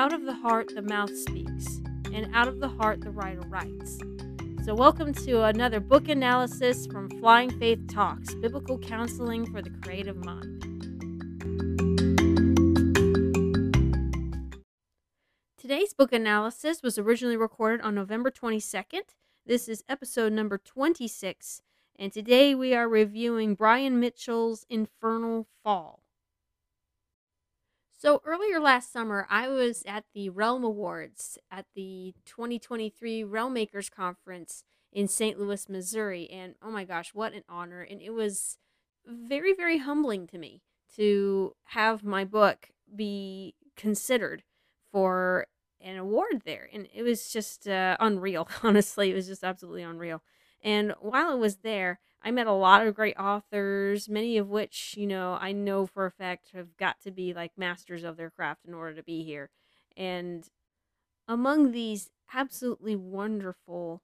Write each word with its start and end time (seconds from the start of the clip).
Out 0.00 0.14
of 0.14 0.24
the 0.24 0.32
heart, 0.32 0.72
the 0.74 0.80
mouth 0.80 1.14
speaks, 1.14 1.82
and 2.14 2.34
out 2.34 2.48
of 2.48 2.58
the 2.58 2.68
heart, 2.68 3.02
the 3.02 3.10
writer 3.10 3.42
writes. 3.48 3.98
So, 4.64 4.74
welcome 4.74 5.12
to 5.12 5.42
another 5.42 5.78
book 5.78 6.08
analysis 6.08 6.86
from 6.86 7.10
Flying 7.20 7.50
Faith 7.60 7.86
Talks 7.86 8.34
Biblical 8.36 8.78
Counseling 8.78 9.44
for 9.52 9.60
the 9.60 9.68
Creative 9.68 10.16
Mind. 10.16 10.62
Today's 15.58 15.92
book 15.92 16.14
analysis 16.14 16.82
was 16.82 16.96
originally 16.96 17.36
recorded 17.36 17.82
on 17.82 17.94
November 17.94 18.30
22nd. 18.30 19.02
This 19.44 19.68
is 19.68 19.84
episode 19.86 20.32
number 20.32 20.56
26, 20.56 21.60
and 21.98 22.10
today 22.10 22.54
we 22.54 22.72
are 22.72 22.88
reviewing 22.88 23.54
Bryan 23.54 24.00
Mitchell's 24.00 24.64
Infernal 24.70 25.46
Fall. 25.62 25.99
So 28.00 28.22
earlier 28.24 28.58
last 28.60 28.94
summer, 28.94 29.26
I 29.28 29.48
was 29.48 29.82
at 29.86 30.04
the 30.14 30.30
Realm 30.30 30.64
Awards 30.64 31.36
at 31.50 31.66
the 31.74 32.14
2023 32.24 33.24
Realm 33.24 33.52
Makers 33.52 33.90
Conference 33.90 34.64
in 34.90 35.06
St. 35.06 35.38
Louis, 35.38 35.68
Missouri. 35.68 36.26
And 36.30 36.54
oh 36.62 36.70
my 36.70 36.84
gosh, 36.84 37.10
what 37.12 37.34
an 37.34 37.42
honor. 37.46 37.82
And 37.82 38.00
it 38.00 38.14
was 38.14 38.56
very, 39.06 39.52
very 39.52 39.76
humbling 39.76 40.26
to 40.28 40.38
me 40.38 40.62
to 40.96 41.54
have 41.64 42.02
my 42.02 42.24
book 42.24 42.70
be 42.96 43.54
considered 43.76 44.44
for 44.90 45.46
an 45.78 45.98
award 45.98 46.44
there. 46.46 46.70
And 46.72 46.88
it 46.94 47.02
was 47.02 47.30
just 47.30 47.68
uh, 47.68 47.98
unreal, 48.00 48.48
honestly. 48.62 49.10
It 49.10 49.14
was 49.14 49.26
just 49.26 49.44
absolutely 49.44 49.82
unreal. 49.82 50.22
And 50.62 50.94
while 51.00 51.28
I 51.28 51.34
was 51.34 51.56
there, 51.56 52.00
I 52.22 52.30
met 52.30 52.46
a 52.46 52.52
lot 52.52 52.86
of 52.86 52.94
great 52.94 53.16
authors, 53.18 54.08
many 54.08 54.36
of 54.36 54.48
which, 54.48 54.94
you 54.96 55.06
know, 55.06 55.38
I 55.40 55.52
know 55.52 55.86
for 55.86 56.04
a 56.04 56.10
fact 56.10 56.50
have 56.52 56.76
got 56.76 57.00
to 57.02 57.10
be 57.10 57.32
like 57.32 57.52
masters 57.56 58.04
of 58.04 58.16
their 58.16 58.30
craft 58.30 58.66
in 58.66 58.74
order 58.74 58.94
to 58.94 59.02
be 59.02 59.22
here. 59.22 59.50
And 59.96 60.46
among 61.26 61.72
these 61.72 62.10
absolutely 62.34 62.94
wonderful 62.94 64.02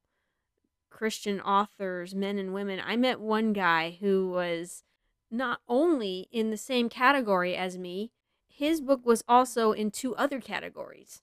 Christian 0.89 1.41
authors, 1.41 2.14
men 2.14 2.39
and 2.39 2.55
women, 2.55 2.81
I 2.84 2.97
met 2.97 3.20
one 3.20 3.53
guy 3.53 3.98
who 4.00 4.30
was 4.30 4.83
not 5.30 5.61
only 5.69 6.28
in 6.33 6.51
the 6.51 6.56
same 6.56 6.89
category 6.89 7.55
as 7.55 7.77
me, 7.77 8.12
his 8.48 8.80
book 8.80 9.05
was 9.05 9.23
also 9.28 9.73
in 9.73 9.91
two 9.91 10.17
other 10.17 10.41
categories. 10.41 11.20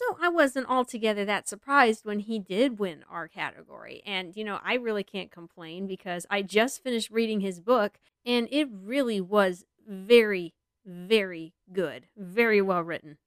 So 0.00 0.16
I 0.18 0.30
wasn't 0.30 0.66
altogether 0.66 1.26
that 1.26 1.46
surprised 1.46 2.06
when 2.06 2.20
he 2.20 2.38
did 2.38 2.78
win 2.78 3.04
our 3.10 3.28
category. 3.28 4.02
And, 4.06 4.34
you 4.34 4.44
know, 4.44 4.58
I 4.64 4.74
really 4.74 5.04
can't 5.04 5.30
complain 5.30 5.86
because 5.86 6.24
I 6.30 6.40
just 6.40 6.82
finished 6.82 7.10
reading 7.10 7.40
his 7.40 7.60
book 7.60 7.98
and 8.24 8.48
it 8.50 8.66
really 8.72 9.20
was 9.20 9.66
very, 9.86 10.54
very 10.86 11.52
good, 11.70 12.06
very 12.16 12.62
well 12.62 12.82
written. 12.82 13.18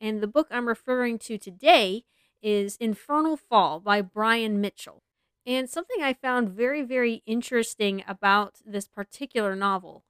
And 0.00 0.22
the 0.22 0.26
book 0.26 0.48
I'm 0.50 0.68
referring 0.68 1.18
to 1.18 1.36
today 1.36 2.04
is 2.40 2.76
Infernal 2.76 3.36
Fall 3.36 3.78
by 3.78 4.00
Bryan 4.00 4.58
Mitchell. 4.58 5.02
And 5.44 5.68
something 5.68 6.02
I 6.02 6.14
found 6.14 6.48
very, 6.48 6.80
very 6.80 7.22
interesting 7.26 8.04
about 8.08 8.54
this 8.64 8.88
particular 8.88 9.54
novel, 9.54 10.02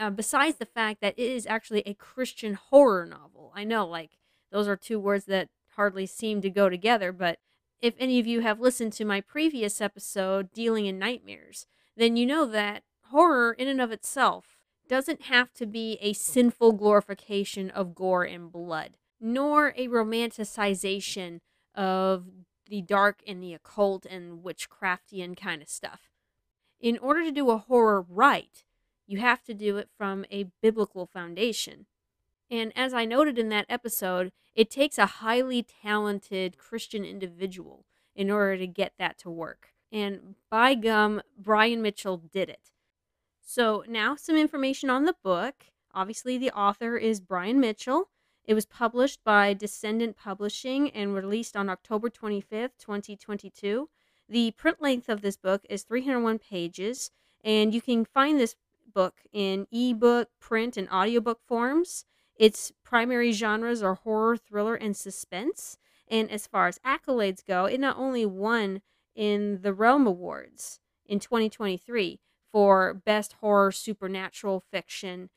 uh, 0.00 0.10
besides 0.10 0.56
the 0.56 0.66
fact 0.66 1.00
that 1.00 1.14
it 1.16 1.30
is 1.30 1.46
actually 1.46 1.84
a 1.86 1.94
Christian 1.94 2.54
horror 2.54 3.06
novel. 3.06 3.52
I 3.54 3.62
know, 3.62 3.86
like, 3.86 4.18
those 4.50 4.66
are 4.66 4.76
two 4.76 4.98
words 4.98 5.26
that 5.26 5.48
hardly 5.76 6.06
seem 6.06 6.40
to 6.42 6.50
go 6.50 6.68
together, 6.68 7.12
but 7.12 7.38
if 7.80 7.94
any 7.98 8.18
of 8.18 8.26
you 8.26 8.40
have 8.40 8.60
listened 8.60 8.92
to 8.94 9.04
my 9.04 9.20
previous 9.20 9.80
episode, 9.80 10.52
Dealing 10.52 10.86
in 10.86 10.98
Nightmares, 10.98 11.66
then 11.96 12.16
you 12.16 12.26
know 12.26 12.44
that 12.46 12.82
horror, 13.06 13.52
in 13.52 13.68
and 13.68 13.80
of 13.80 13.90
itself, 13.90 14.58
doesn't 14.88 15.22
have 15.22 15.52
to 15.54 15.66
be 15.66 15.98
a 16.00 16.12
sinful 16.12 16.72
glorification 16.72 17.70
of 17.70 17.94
gore 17.94 18.24
and 18.24 18.52
blood, 18.52 18.96
nor 19.20 19.72
a 19.76 19.88
romanticization 19.88 21.40
of 21.74 22.26
the 22.68 22.82
dark 22.82 23.22
and 23.26 23.42
the 23.42 23.54
occult 23.54 24.04
and 24.06 24.44
witchcraftian 24.44 25.36
kind 25.36 25.62
of 25.62 25.68
stuff. 25.68 26.10
In 26.80 26.98
order 26.98 27.22
to 27.24 27.32
do 27.32 27.50
a 27.50 27.58
horror 27.58 28.04
right, 28.08 28.64
you 29.06 29.18
have 29.18 29.42
to 29.44 29.54
do 29.54 29.76
it 29.76 29.88
from 29.96 30.24
a 30.30 30.46
biblical 30.62 31.06
foundation. 31.06 31.86
And 32.50 32.72
as 32.76 32.92
I 32.92 33.04
noted 33.04 33.38
in 33.38 33.48
that 33.50 33.66
episode, 33.68 34.32
it 34.60 34.70
takes 34.70 34.98
a 34.98 35.06
highly 35.06 35.62
talented 35.62 36.58
Christian 36.58 37.02
individual 37.02 37.86
in 38.14 38.30
order 38.30 38.58
to 38.58 38.66
get 38.66 38.92
that 38.98 39.16
to 39.16 39.30
work. 39.30 39.68
And 39.90 40.34
by 40.50 40.74
gum, 40.74 41.22
Bryan 41.38 41.80
Mitchell 41.80 42.18
did 42.18 42.50
it. 42.50 42.70
So, 43.40 43.84
now 43.88 44.16
some 44.16 44.36
information 44.36 44.90
on 44.90 45.06
the 45.06 45.16
book. 45.24 45.54
Obviously, 45.94 46.36
the 46.36 46.50
author 46.50 46.98
is 46.98 47.22
Bryan 47.22 47.58
Mitchell. 47.58 48.10
It 48.44 48.52
was 48.52 48.66
published 48.66 49.24
by 49.24 49.54
Descendant 49.54 50.18
Publishing 50.18 50.90
and 50.90 51.14
released 51.14 51.56
on 51.56 51.70
October 51.70 52.10
25th, 52.10 52.76
2022. 52.78 53.88
The 54.28 54.50
print 54.50 54.82
length 54.82 55.08
of 55.08 55.22
this 55.22 55.38
book 55.38 55.64
is 55.70 55.84
301 55.84 56.38
pages, 56.38 57.10
and 57.42 57.72
you 57.72 57.80
can 57.80 58.04
find 58.04 58.38
this 58.38 58.56
book 58.92 59.22
in 59.32 59.66
ebook, 59.72 60.28
print, 60.38 60.76
and 60.76 60.86
audiobook 60.90 61.40
forms. 61.46 62.04
Its 62.40 62.72
primary 62.82 63.32
genres 63.32 63.82
are 63.82 63.96
horror, 63.96 64.34
thriller, 64.34 64.74
and 64.74 64.96
suspense. 64.96 65.76
And 66.08 66.30
as 66.30 66.46
far 66.46 66.68
as 66.68 66.78
accolades 66.78 67.44
go, 67.46 67.66
it 67.66 67.78
not 67.78 67.98
only 67.98 68.24
won 68.24 68.80
in 69.14 69.60
the 69.60 69.74
Realm 69.74 70.06
Awards 70.06 70.80
in 71.04 71.20
2023 71.20 72.18
for 72.50 72.94
Best 72.94 73.34
Horror 73.42 73.70
Supernatural 73.70 74.64
Fiction 74.72 75.28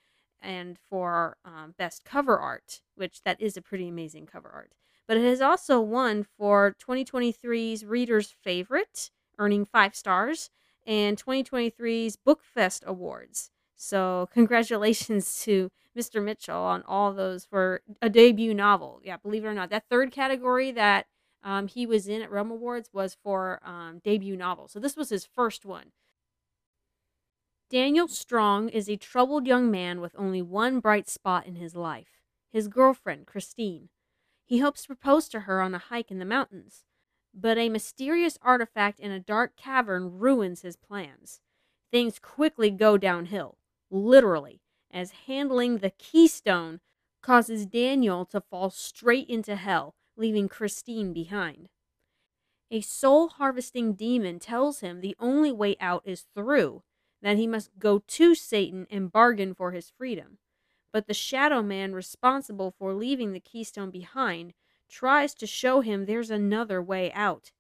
and 0.41 0.78
for 0.90 1.36
um, 1.44 1.75
Best 1.78 2.06
Cover 2.06 2.40
Art, 2.40 2.81
which 2.96 3.22
that 3.24 3.41
is 3.41 3.58
a 3.58 3.62
pretty 3.62 3.90
amazing 3.90 4.25
cover 4.25 4.50
art. 4.50 4.72
But 5.06 5.18
it 5.18 5.25
has 5.25 5.41
also 5.41 5.81
won 5.81 6.25
for 6.38 6.74
2023's 6.81 7.84
Reader's 7.84 8.34
Favorite, 8.41 9.12
earning 9.38 9.66
five 9.66 9.94
stars, 9.94 10.50
and 10.88 11.22
2023's 11.22 12.18
Bookfest 12.25 12.85
Awards. 12.85 13.52
So, 13.75 14.30
congratulations 14.34 15.41
to 15.44 15.70
Mr. 15.98 16.24
Mitchell 16.24 16.58
on 16.58 16.84
all 16.88 17.14
those 17.14 17.46
for 17.46 17.81
a 18.02 18.09
debut 18.09 18.54
novel. 18.54 19.02
Yeah, 19.04 19.18
believe 19.18 19.46
it 19.46 19.48
or 19.48 19.54
not, 19.54 19.70
that 19.70 19.86
third 19.90 20.12
category 20.12 20.72
that 20.72 21.08
um, 21.44 21.68
he 21.68 21.86
was 21.86 22.08
in 22.08 22.22
at 22.22 22.31
Realm 22.31 22.52
Awards 22.52 22.90
was 22.94 23.18
for 23.22 23.59
um, 23.64 24.02
debut 24.03 24.36
novel. 24.36 24.68
So 24.68 24.80
this 24.80 24.96
was 24.96 25.09
his 25.09 25.26
first 25.26 25.66
one. 25.66 25.92
Daniel 27.70 28.08
Strong 28.08 28.70
is 28.70 28.88
a 28.88 28.98
troubled 28.98 29.48
young 29.48 29.72
man 29.72 30.00
with 30.00 30.16
only 30.18 30.42
one 30.42 30.80
bright 30.80 31.09
spot 31.09 31.46
in 31.46 31.56
his 31.56 31.76
life 31.76 32.20
his 32.52 32.68
girlfriend, 32.68 33.26
Christine. 33.26 33.90
He 34.46 34.59
hopes 34.59 34.84
to 34.84 34.88
propose 34.88 35.28
to 35.30 35.42
her 35.42 35.59
on 35.59 35.74
a 35.74 35.80
hike 35.80 36.12
in 36.12 36.20
the 36.20 36.26
mountains, 36.26 36.86
but 37.34 37.58
a 37.58 37.68
mysterious 37.68 38.38
artifact 38.44 39.00
in 39.00 39.09
a 39.09 39.20
dark 39.20 39.56
cavern 39.56 40.20
ruins 40.20 40.62
his 40.62 40.76
plans. 40.76 41.42
Things 41.92 42.20
quickly 42.20 42.70
go 42.70 42.96
downhill, 42.96 43.58
literally 43.90 44.62
as 44.94 45.12
handling 45.28 45.80
the 45.80 45.90
keystone 45.90 46.80
causes 47.22 47.66
Daniel 47.66 48.26
to 48.26 48.40
fall 48.40 48.70
straight 48.70 49.28
into 49.28 49.56
hell, 49.56 49.96
leaving 50.16 50.48
Christine 50.48 51.12
behind. 51.12 51.70
A 52.70 52.81
soul 52.81 53.30
harvesting 53.30 53.94
demon 53.94 54.40
tells 54.40 54.80
him 54.80 55.02
the 55.02 55.16
only 55.20 55.52
way 55.52 55.76
out 55.80 56.03
is 56.06 56.26
through, 56.36 56.84
that 57.22 57.38
he 57.38 57.48
must 57.48 57.72
go 57.80 58.00
to 58.00 58.36
Satan 58.36 58.88
and 58.90 59.12
bargain 59.12 59.53
for 59.53 59.72
his 59.72 59.90
freedom. 59.90 60.38
But 60.92 61.08
the 61.08 61.14
shadow 61.14 61.64
man 61.64 61.94
responsible 61.94 62.74
for 62.78 62.94
leaving 62.94 63.34
the 63.34 63.40
keystone 63.40 63.90
behind 63.90 64.53
tries 64.90 65.34
to 65.36 65.48
show 65.48 65.82
him 65.82 66.06
there's 66.06 66.30
another 66.30 66.82
way 66.82 67.12
out. 67.14 67.52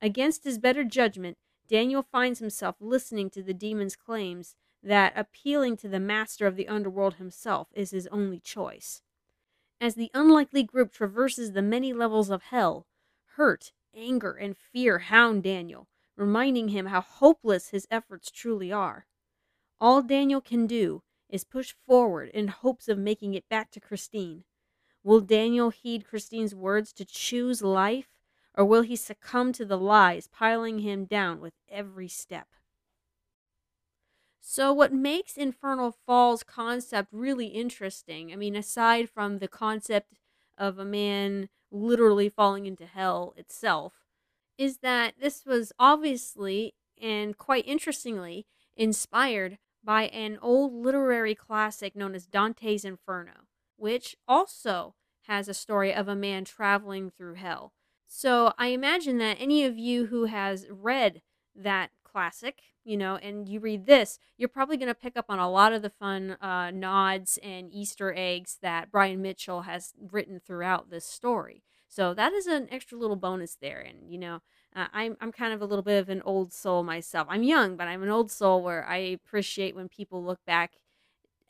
Against 0.00 0.44
his 0.44 0.58
better 0.58 0.84
judgment, 0.84 1.38
Daniel 1.68 2.02
finds 2.02 2.38
himself 2.38 2.76
listening 2.80 3.30
to 3.30 3.42
the 3.42 3.54
demon's 3.54 3.96
claims 3.96 4.54
that 4.82 5.12
appealing 5.16 5.76
to 5.78 5.88
the 5.88 6.00
master 6.00 6.46
of 6.46 6.56
the 6.56 6.68
underworld 6.68 7.14
himself 7.14 7.68
is 7.72 7.90
his 7.90 8.06
only 8.08 8.38
choice. 8.38 9.02
As 9.80 9.94
the 9.94 10.10
unlikely 10.14 10.62
group 10.62 10.92
traverses 10.92 11.52
the 11.52 11.62
many 11.62 11.92
levels 11.92 12.30
of 12.30 12.42
hell, 12.42 12.86
hurt, 13.36 13.72
anger, 13.94 14.32
and 14.32 14.56
fear 14.56 14.98
hound 14.98 15.42
Daniel, 15.42 15.88
reminding 16.16 16.68
him 16.68 16.86
how 16.86 17.00
hopeless 17.00 17.68
his 17.68 17.86
efforts 17.90 18.30
truly 18.30 18.72
are. 18.72 19.06
All 19.80 20.02
Daniel 20.02 20.40
can 20.40 20.66
do 20.66 21.02
is 21.28 21.44
push 21.44 21.74
forward 21.86 22.30
in 22.30 22.48
hopes 22.48 22.88
of 22.88 22.98
making 22.98 23.34
it 23.34 23.48
back 23.48 23.70
to 23.72 23.80
Christine. 23.80 24.44
Will 25.04 25.20
Daniel 25.20 25.70
heed 25.70 26.06
Christine's 26.06 26.54
words 26.54 26.92
to 26.94 27.04
choose 27.04 27.62
life, 27.62 28.08
or 28.54 28.64
will 28.64 28.82
he 28.82 28.96
succumb 28.96 29.52
to 29.52 29.64
the 29.64 29.78
lies 29.78 30.26
piling 30.26 30.80
him 30.80 31.04
down 31.04 31.40
with 31.40 31.54
every 31.68 32.08
step? 32.08 32.48
So, 34.40 34.72
what 34.72 34.92
makes 34.92 35.36
Infernal 35.36 35.92
Falls 35.92 36.42
concept 36.42 37.08
really 37.12 37.48
interesting, 37.48 38.32
I 38.32 38.36
mean, 38.36 38.56
aside 38.56 39.10
from 39.10 39.38
the 39.38 39.48
concept 39.48 40.14
of 40.56 40.78
a 40.78 40.84
man 40.84 41.48
literally 41.70 42.28
falling 42.28 42.66
into 42.66 42.86
hell 42.86 43.34
itself, 43.36 43.94
is 44.56 44.78
that 44.78 45.14
this 45.20 45.44
was 45.44 45.72
obviously 45.78 46.74
and 47.00 47.36
quite 47.36 47.66
interestingly 47.66 48.46
inspired 48.76 49.58
by 49.84 50.04
an 50.04 50.38
old 50.42 50.72
literary 50.72 51.34
classic 51.34 51.94
known 51.94 52.14
as 52.14 52.26
Dante's 52.26 52.84
Inferno, 52.84 53.46
which 53.76 54.16
also 54.26 54.94
has 55.22 55.48
a 55.48 55.54
story 55.54 55.92
of 55.92 56.08
a 56.08 56.16
man 56.16 56.44
traveling 56.44 57.10
through 57.10 57.34
hell. 57.34 57.72
So 58.06 58.52
I 58.58 58.68
imagine 58.68 59.18
that 59.18 59.36
any 59.38 59.64
of 59.64 59.78
you 59.78 60.06
who 60.06 60.24
has 60.24 60.66
read 60.70 61.22
that 61.54 61.90
classic, 62.18 62.62
you 62.84 62.96
know, 62.96 63.14
and 63.14 63.48
you 63.48 63.60
read 63.60 63.86
this, 63.86 64.18
you're 64.36 64.48
probably 64.48 64.76
going 64.76 64.88
to 64.88 64.94
pick 64.94 65.16
up 65.16 65.26
on 65.28 65.38
a 65.38 65.48
lot 65.48 65.72
of 65.72 65.82
the 65.82 65.90
fun 65.90 66.36
uh, 66.40 66.68
nods 66.72 67.38
and 67.44 67.72
Easter 67.72 68.12
eggs 68.16 68.58
that 68.60 68.90
Bryan 68.90 69.22
Mitchell 69.22 69.62
has 69.62 69.94
written 70.10 70.40
throughout 70.44 70.90
this 70.90 71.04
story. 71.04 71.62
So 71.86 72.14
that 72.14 72.32
is 72.32 72.48
an 72.48 72.66
extra 72.72 72.98
little 72.98 73.14
bonus 73.14 73.56
there. 73.62 73.78
And, 73.78 74.10
you 74.10 74.18
know, 74.18 74.40
uh, 74.74 74.86
I'm, 74.92 75.16
I'm 75.20 75.30
kind 75.30 75.52
of 75.52 75.62
a 75.62 75.64
little 75.64 75.84
bit 75.84 76.00
of 76.00 76.08
an 76.08 76.22
old 76.22 76.52
soul 76.52 76.82
myself. 76.82 77.28
I'm 77.30 77.44
young, 77.44 77.76
but 77.76 77.86
I'm 77.86 78.02
an 78.02 78.08
old 78.08 78.32
soul 78.32 78.64
where 78.64 78.84
I 78.84 78.96
appreciate 78.96 79.76
when 79.76 79.88
people 79.88 80.24
look 80.24 80.44
back 80.44 80.72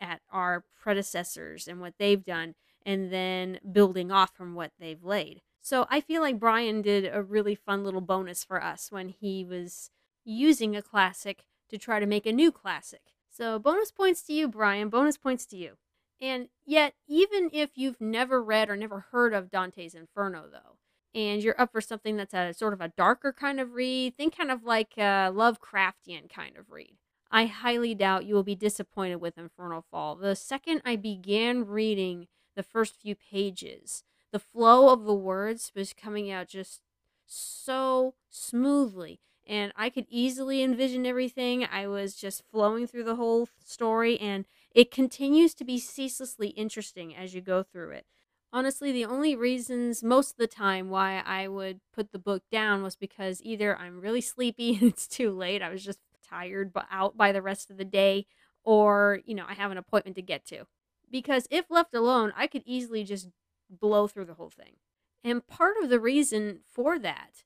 at 0.03 0.21
our 0.31 0.65
predecessors 0.79 1.67
and 1.67 1.81
what 1.81 1.95
they've 1.99 2.25
done 2.25 2.57
and 2.85 3.11
then 3.11 3.59
building 3.73 4.13
off 4.13 4.37
from 4.37 4.55
what 4.55 4.73
they've 4.79 5.03
laid. 5.03 5.41
So 5.63 5.87
I 5.89 6.03
feel 6.03 6.21
like 6.21 6.39
Bryan 6.39 6.83
did 6.83 7.09
a 7.11 7.23
really 7.23 7.55
fun 7.55 7.85
little 7.85 8.03
bonus 8.03 8.45
for 8.45 8.63
us 8.63 8.93
when 8.93 9.09
he 9.09 9.47
was 9.47 9.91
using 10.29 10.77
a 10.77 10.83
classic 10.83 11.45
to 11.71 11.79
try 11.79 12.01
to 12.01 12.07
make 12.07 12.27
a 12.27 12.33
new 12.33 12.53
classic. 12.53 13.01
So 13.31 13.59
bonus 13.59 13.91
points 13.91 14.23
to 14.23 14.33
you, 14.33 14.49
Bryan. 14.49 14.89
Bonus 14.89 15.17
points 15.17 15.47
to 15.47 15.57
you. 15.57 15.77
And 16.21 16.49
yet, 16.67 16.95
even 17.07 17.51
if 17.53 17.71
you've 17.77 18.01
never 18.01 18.43
read 18.43 18.69
or 18.69 18.77
never 18.77 19.07
heard 19.13 19.33
of 19.33 19.51
Dante's 19.51 19.95
Inferno, 19.95 20.47
though, 20.51 20.79
and 21.15 21.43
you're 21.43 21.61
up 21.61 21.73
for 21.73 21.81
something 21.81 22.17
that's 22.17 22.35
a 22.35 22.53
sort 22.53 22.73
of 22.73 22.81
a 22.81 22.93
darker 22.97 23.33
kind 23.33 23.61
of 23.61 23.73
read, 23.73 24.17
think 24.17 24.37
kind 24.37 24.51
of 24.51 24.65
like 24.65 24.95
a 24.97 25.33
Lovecraftian 25.33 26.29
kind 26.29 26.57
of 26.57 26.71
read. 26.71 26.97
I 27.31 27.47
highly 27.47 27.95
doubt 27.95 28.25
you 28.25 28.35
will 28.35 28.43
be 28.43 28.57
disappointed 28.57 29.17
with 29.17 29.39
Infernal 29.39 29.85
Fall. 29.91 30.17
The 30.17 30.35
second 30.35 30.83
I 30.85 30.97
began 30.97 31.67
reading 31.67 32.27
the 32.57 32.63
first 32.63 32.97
few 32.97 33.15
pages, 33.15 34.03
the 34.33 34.39
flow 34.39 34.93
of 34.93 35.05
the 35.05 35.15
words 35.15 35.71
was 35.75 35.93
coming 35.93 36.31
out 36.31 36.49
just 36.49 36.81
so 37.27 38.15
smoothly 38.29 39.21
and 39.49 39.73
I 39.75 39.89
could 39.89 40.07
easily 40.11 40.63
envision 40.63 41.07
everything. 41.07 41.65
I 41.65 41.87
was 41.87 42.15
just 42.15 42.45
flowing 42.51 42.87
through 42.87 43.05
the 43.05 43.17
whole 43.17 43.49
story, 43.65 44.19
and 44.21 44.45
it 44.71 44.91
continues 44.91 45.55
to 45.55 45.65
be 45.65 45.79
ceaselessly 45.79 46.49
interesting 46.49 47.17
as 47.17 47.35
you 47.35 47.41
go 47.41 47.63
through 47.63 47.93
it. 47.93 48.07
Honestly, 48.53 48.93
the 48.93 49.05
only 49.05 49.35
reasons 49.35 50.03
most 50.03 50.33
of 50.33 50.37
the 50.37 50.47
time 50.47 50.91
why 50.91 51.23
I 51.25 51.49
would 51.49 51.81
put 51.93 52.13
the 52.13 52.19
book 52.19 52.43
down 52.51 52.83
was 52.83 52.97
because 52.97 53.43
either 53.43 53.77
I'm 53.77 54.01
really 54.01 54.21
sleepy 54.21 54.75
and 54.81 54.85
it's 54.85 55.09
too 55.09 55.31
late, 55.31 55.63
I 55.63 55.71
was 55.71 55.85
just 55.85 55.99
tired 56.29 56.73
but 56.73 56.87
out 56.91 57.17
by 57.17 57.33
the 57.33 57.43
rest 57.43 57.71
of 57.71 57.79
the 57.79 57.85
day, 57.85 58.27
or, 58.65 59.21
you 59.25 59.35
know, 59.35 59.47
I 59.49 59.55
have 59.55 59.71
an 59.71 59.79
appointment 59.79 60.17
to 60.17 60.23
get 60.23 60.45
to. 60.47 60.67
Because 61.11 61.49
if 61.51 61.71
left 61.71 61.95
alone, 61.95 62.35
I 62.37 62.47
could 62.47 62.63
easily 62.67 63.03
just 63.03 63.29
blow 63.71 64.07
through 64.07 64.27
the 64.27 64.35
whole 64.35 64.51
thing. 64.51 64.77
And 65.25 65.47
part 65.47 65.77
of 65.83 65.89
the 65.89 66.01
reason 66.01 66.61
for 66.67 66.99
that 66.99 67.45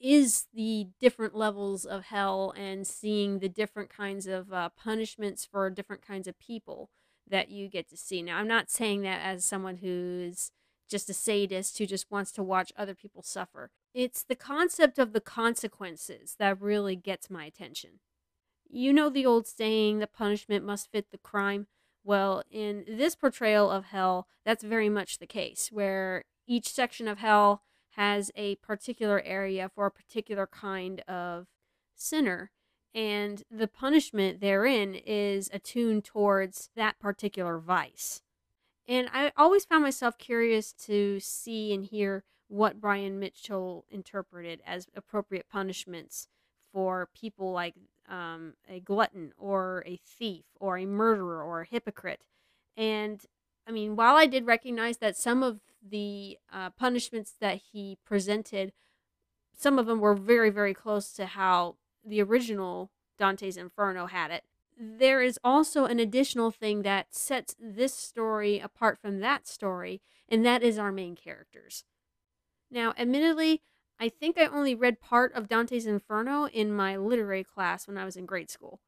is 0.00 0.46
the 0.54 0.88
different 1.00 1.34
levels 1.34 1.84
of 1.84 2.04
hell 2.04 2.52
and 2.56 2.86
seeing 2.86 3.38
the 3.38 3.48
different 3.48 3.90
kinds 3.90 4.26
of 4.26 4.52
uh, 4.52 4.68
punishments 4.76 5.44
for 5.44 5.68
different 5.70 6.06
kinds 6.06 6.28
of 6.28 6.38
people 6.38 6.90
that 7.28 7.50
you 7.50 7.68
get 7.68 7.88
to 7.88 7.96
see. 7.96 8.22
Now, 8.22 8.38
I'm 8.38 8.48
not 8.48 8.70
saying 8.70 9.02
that 9.02 9.20
as 9.22 9.44
someone 9.44 9.78
who's 9.78 10.50
just 10.88 11.10
a 11.10 11.14
sadist 11.14 11.78
who 11.78 11.86
just 11.86 12.10
wants 12.10 12.32
to 12.32 12.42
watch 12.42 12.72
other 12.76 12.94
people 12.94 13.22
suffer. 13.22 13.70
It's 13.92 14.22
the 14.22 14.36
concept 14.36 14.98
of 14.98 15.12
the 15.12 15.20
consequences 15.20 16.36
that 16.38 16.60
really 16.60 16.96
gets 16.96 17.28
my 17.28 17.44
attention. 17.44 18.00
You 18.70 18.92
know 18.92 19.08
the 19.08 19.26
old 19.26 19.46
saying, 19.46 19.98
the 19.98 20.06
punishment 20.06 20.64
must 20.64 20.90
fit 20.90 21.10
the 21.10 21.18
crime? 21.18 21.66
Well, 22.04 22.42
in 22.50 22.84
this 22.86 23.14
portrayal 23.14 23.70
of 23.70 23.86
hell, 23.86 24.28
that's 24.44 24.64
very 24.64 24.88
much 24.88 25.18
the 25.18 25.26
case, 25.26 25.68
where 25.70 26.24
each 26.46 26.72
section 26.72 27.08
of 27.08 27.18
hell 27.18 27.62
has 27.98 28.30
a 28.36 28.54
particular 28.56 29.20
area 29.26 29.68
for 29.74 29.84
a 29.84 29.90
particular 29.90 30.46
kind 30.46 31.00
of 31.08 31.48
sinner 31.96 32.52
and 32.94 33.42
the 33.50 33.66
punishment 33.66 34.40
therein 34.40 34.94
is 34.94 35.50
attuned 35.52 36.04
towards 36.04 36.70
that 36.76 36.98
particular 36.98 37.58
vice. 37.58 38.22
And 38.86 39.08
I 39.12 39.32
always 39.36 39.64
found 39.64 39.82
myself 39.82 40.16
curious 40.16 40.72
to 40.86 41.20
see 41.20 41.74
and 41.74 41.84
hear 41.84 42.24
what 42.46 42.80
Bryan 42.80 43.18
Mitchell 43.18 43.84
interpreted 43.90 44.62
as 44.64 44.86
appropriate 44.96 45.46
punishments 45.50 46.28
for 46.72 47.08
people 47.14 47.52
like 47.52 47.74
um, 48.08 48.54
a 48.68 48.80
glutton 48.80 49.32
or 49.36 49.82
a 49.86 49.96
thief 49.96 50.44
or 50.58 50.78
a 50.78 50.86
murderer 50.86 51.42
or 51.42 51.62
a 51.62 51.66
hypocrite. 51.66 52.22
And 52.76 53.20
I 53.66 53.72
mean, 53.72 53.96
while 53.96 54.16
I 54.16 54.26
did 54.26 54.46
recognize 54.46 54.98
that 54.98 55.16
some 55.16 55.42
of 55.42 55.60
the 55.90 56.38
uh, 56.52 56.70
punishments 56.70 57.34
that 57.40 57.60
he 57.72 57.98
presented, 58.04 58.72
some 59.56 59.78
of 59.78 59.86
them 59.86 60.00
were 60.00 60.14
very, 60.14 60.50
very 60.50 60.74
close 60.74 61.12
to 61.14 61.26
how 61.26 61.76
the 62.04 62.22
original 62.22 62.90
Dante's 63.18 63.56
Inferno 63.56 64.06
had 64.06 64.30
it. 64.30 64.44
There 64.80 65.20
is 65.20 65.40
also 65.42 65.86
an 65.86 65.98
additional 65.98 66.50
thing 66.50 66.82
that 66.82 67.14
sets 67.14 67.56
this 67.58 67.92
story 67.92 68.60
apart 68.60 68.98
from 69.00 69.18
that 69.20 69.48
story, 69.48 70.00
and 70.28 70.46
that 70.46 70.62
is 70.62 70.78
our 70.78 70.92
main 70.92 71.16
characters. 71.16 71.84
Now, 72.70 72.94
admittedly, 72.96 73.62
I 73.98 74.08
think 74.08 74.38
I 74.38 74.46
only 74.46 74.76
read 74.76 75.00
part 75.00 75.32
of 75.32 75.48
Dante's 75.48 75.86
Inferno 75.86 76.46
in 76.46 76.72
my 76.72 76.96
literary 76.96 77.42
class 77.42 77.88
when 77.88 77.98
I 77.98 78.04
was 78.04 78.16
in 78.16 78.26
grade 78.26 78.50
school. 78.50 78.80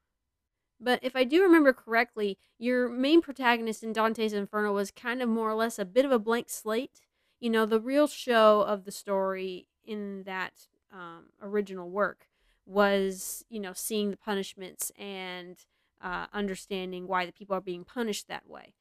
But 0.81 1.00
if 1.03 1.15
I 1.15 1.25
do 1.25 1.43
remember 1.43 1.73
correctly, 1.73 2.38
your 2.59 2.88
main 2.88 3.21
protagonist 3.21 3.82
in 3.82 3.93
Dante's 3.93 4.32
Inferno 4.32 4.73
was 4.73 4.91
kind 4.91 5.21
of 5.21 5.29
more 5.29 5.50
or 5.50 5.55
less 5.55 5.79
a 5.79 5.85
bit 5.85 6.05
of 6.05 6.12
a 6.12 6.19
blank 6.19 6.49
slate. 6.49 7.00
You 7.38 7.50
know, 7.50 7.67
the 7.67 7.81
real 7.81 8.06
show 8.06 8.62
of 8.62 8.85
the 8.85 8.93
story 8.93 9.67
in 9.85 10.23
that 10.25 10.53
um, 10.93 11.27
original 11.43 11.91
work 11.91 12.27
was, 12.65 13.44
you 13.50 13.61
know, 13.61 13.73
seeing 13.75 14.11
the 14.11 14.17
punishments 14.17 14.91
and 14.99 15.59
uh, 16.00 16.27
understanding 16.32 17.06
why 17.06 17.26
the 17.26 17.33
people 17.33 17.56
are 17.56 17.61
being 17.61 17.85
punished 17.85 18.29
that 18.29 18.49
way. 18.49 18.75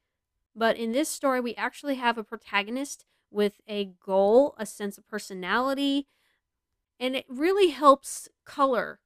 But 0.55 0.77
in 0.77 0.93
this 0.93 1.09
story, 1.09 1.41
we 1.41 1.55
actually 1.55 1.95
have 1.95 2.17
a 2.17 2.23
protagonist 2.23 3.05
with 3.31 3.61
a 3.67 3.91
goal, 4.03 4.55
a 4.57 4.65
sense 4.65 4.97
of 4.97 5.07
personality, 5.07 6.07
and 6.99 7.15
it 7.15 7.25
really 7.27 7.69
helps 7.69 8.27
color 8.45 8.99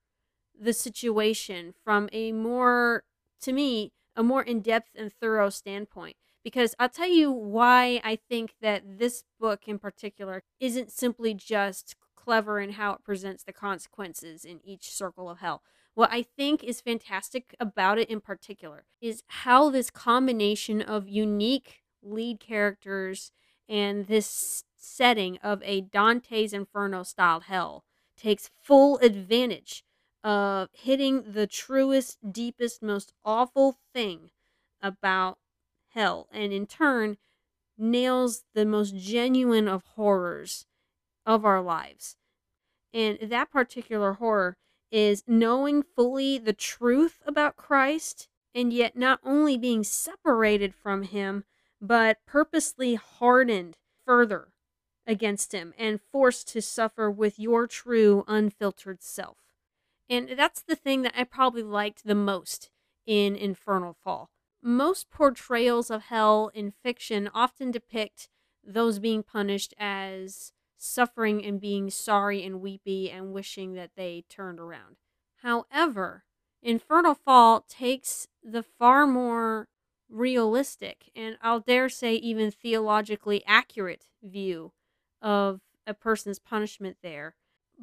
the 0.60 0.74
situation 0.74 1.74
from 1.84 2.10
a 2.12 2.32
more, 2.32 3.04
to 3.42 3.52
me, 3.52 3.92
a 4.16 4.24
more 4.24 4.44
in 4.44 4.62
depth 4.62 4.92
and 4.96 5.12
thorough 5.12 5.50
standpoint. 5.50 6.16
Because 6.44 6.76
I'll 6.78 6.90
tell 6.90 7.10
you 7.10 7.32
why 7.32 8.02
I 8.04 8.18
think 8.30 8.56
that 8.62 9.00
this 9.00 9.24
book 9.40 9.62
in 9.68 9.80
particular 9.80 10.44
isn't 10.60 10.92
simply 10.92 11.34
just 11.34 11.96
clever 12.16 12.60
in 12.60 12.72
how 12.72 12.94
it 12.94 13.04
presents 13.04 13.44
the 13.44 13.54
consequences 13.54 14.44
in 14.46 14.60
each 14.64 14.92
circle 14.92 15.30
of 15.30 15.40
hell. 15.40 15.62
What 15.96 16.12
I 16.12 16.24
think 16.24 16.64
is 16.64 16.82
fantastic 16.82 17.56
about 17.60 18.00
it 18.00 18.10
in 18.10 18.20
particular 18.20 18.86
is 19.00 19.24
how 19.28 19.70
this 19.70 19.90
combination 19.90 20.82
of 20.82 21.08
unique 21.08 21.82
lead 22.02 22.40
characters 22.40 23.32
and 23.70 24.08
this 24.08 24.64
setting 24.76 25.38
of 25.44 25.62
a 25.64 25.82
Dante's 25.82 26.52
Inferno 26.52 27.04
style 27.04 27.42
hell 27.42 27.84
takes 28.18 28.50
full 28.62 28.98
advantage 29.00 29.84
of 30.24 30.70
hitting 30.74 31.34
the 31.34 31.48
truest, 31.48 32.18
deepest, 32.32 32.82
most 32.82 33.14
awful 33.26 33.78
thing 33.94 34.32
about 34.82 35.38
hell, 35.90 36.28
and 36.32 36.54
in 36.54 36.68
turn, 36.68 37.18
nails 37.78 38.46
the 38.54 38.66
most 38.66 38.96
genuine 38.96 39.68
of 39.68 39.84
horrors 39.96 40.66
of 41.26 41.46
our 41.46 41.62
lives. 41.62 42.16
And 42.94 43.18
that 43.22 43.52
particular 43.52 44.14
horror 44.14 44.58
is 44.92 45.24
knowing 45.28 45.84
fully 45.84 46.38
the 46.38 46.54
truth 46.54 47.22
about 47.26 47.56
Christ 47.56 48.30
and 48.56 48.72
yet 48.72 48.96
not 48.96 49.20
only 49.24 49.58
being 49.58 49.84
separated 49.84 50.76
from 50.76 51.04
him, 51.04 51.44
but 51.82 52.20
purposely 52.26 52.96
hardened 52.96 53.78
further 54.06 54.54
against 55.08 55.52
him 55.52 55.74
and 55.78 56.00
forced 56.12 56.48
to 56.50 56.62
suffer 56.62 57.10
with 57.10 57.40
your 57.40 57.68
true, 57.68 58.24
unfiltered 58.28 59.02
self. 59.02 59.43
And 60.10 60.30
that's 60.38 60.62
the 60.62 60.76
thing 60.76 61.02
that 61.04 61.14
I 61.18 61.24
probably 61.24 61.64
liked 61.64 62.04
the 62.06 62.16
most 62.16 62.70
in 63.06 63.36
Infernal 63.36 63.96
Fall. 64.04 64.30
Most 64.62 65.10
portrayals 65.10 65.90
of 65.90 66.04
hell 66.04 66.52
in 66.54 66.72
fiction 66.72 67.30
often 67.34 67.72
depict 67.72 68.30
those 68.64 69.00
being 69.00 69.24
punished 69.24 69.74
as 69.78 70.54
suffering 70.78 71.44
and 71.44 71.60
being 71.60 71.90
sorry 71.90 72.44
and 72.44 72.62
weepy 72.62 73.10
and 73.10 73.34
wishing 73.34 73.74
that 73.74 73.92
they 73.96 74.24
turned 74.30 74.60
around. 74.60 74.98
However, 75.42 76.24
Infernal 76.62 77.16
Fall 77.16 77.66
takes 77.68 78.28
the 78.42 78.64
far 78.64 79.06
more 79.06 79.68
realistic 80.10 81.10
and 81.16 81.38
I'll 81.42 81.60
dare 81.60 81.90
say 81.90 82.16
even 82.16 82.52
theologically 82.52 83.44
accurate 83.48 84.06
view 84.22 84.72
of 85.22 85.62
a 85.88 85.94
person's 85.94 86.40
punishment 86.40 86.98
there 87.02 87.36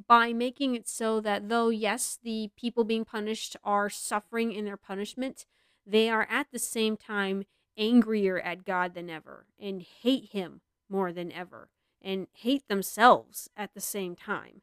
by 0.06 0.32
making 0.32 0.74
it 0.74 0.88
so 0.88 1.20
that 1.20 1.48
though, 1.48 1.68
yes, 1.68 2.18
the 2.22 2.50
people 2.56 2.84
being 2.84 3.04
punished 3.04 3.56
are 3.64 3.90
suffering 3.90 4.52
in 4.52 4.64
their 4.64 4.76
punishment, 4.76 5.46
they 5.86 6.08
are 6.08 6.26
at 6.30 6.48
the 6.52 6.58
same 6.58 6.96
time 6.96 7.44
angrier 7.76 8.38
at 8.40 8.64
God 8.64 8.94
than 8.94 9.10
ever 9.10 9.46
and 9.58 9.82
hate 9.82 10.30
Him 10.32 10.60
more 10.88 11.12
than 11.12 11.32
ever 11.32 11.70
and 12.02 12.26
hate 12.32 12.66
themselves 12.68 13.48
at 13.56 13.74
the 13.74 13.80
same 13.80 14.16
time. 14.16 14.62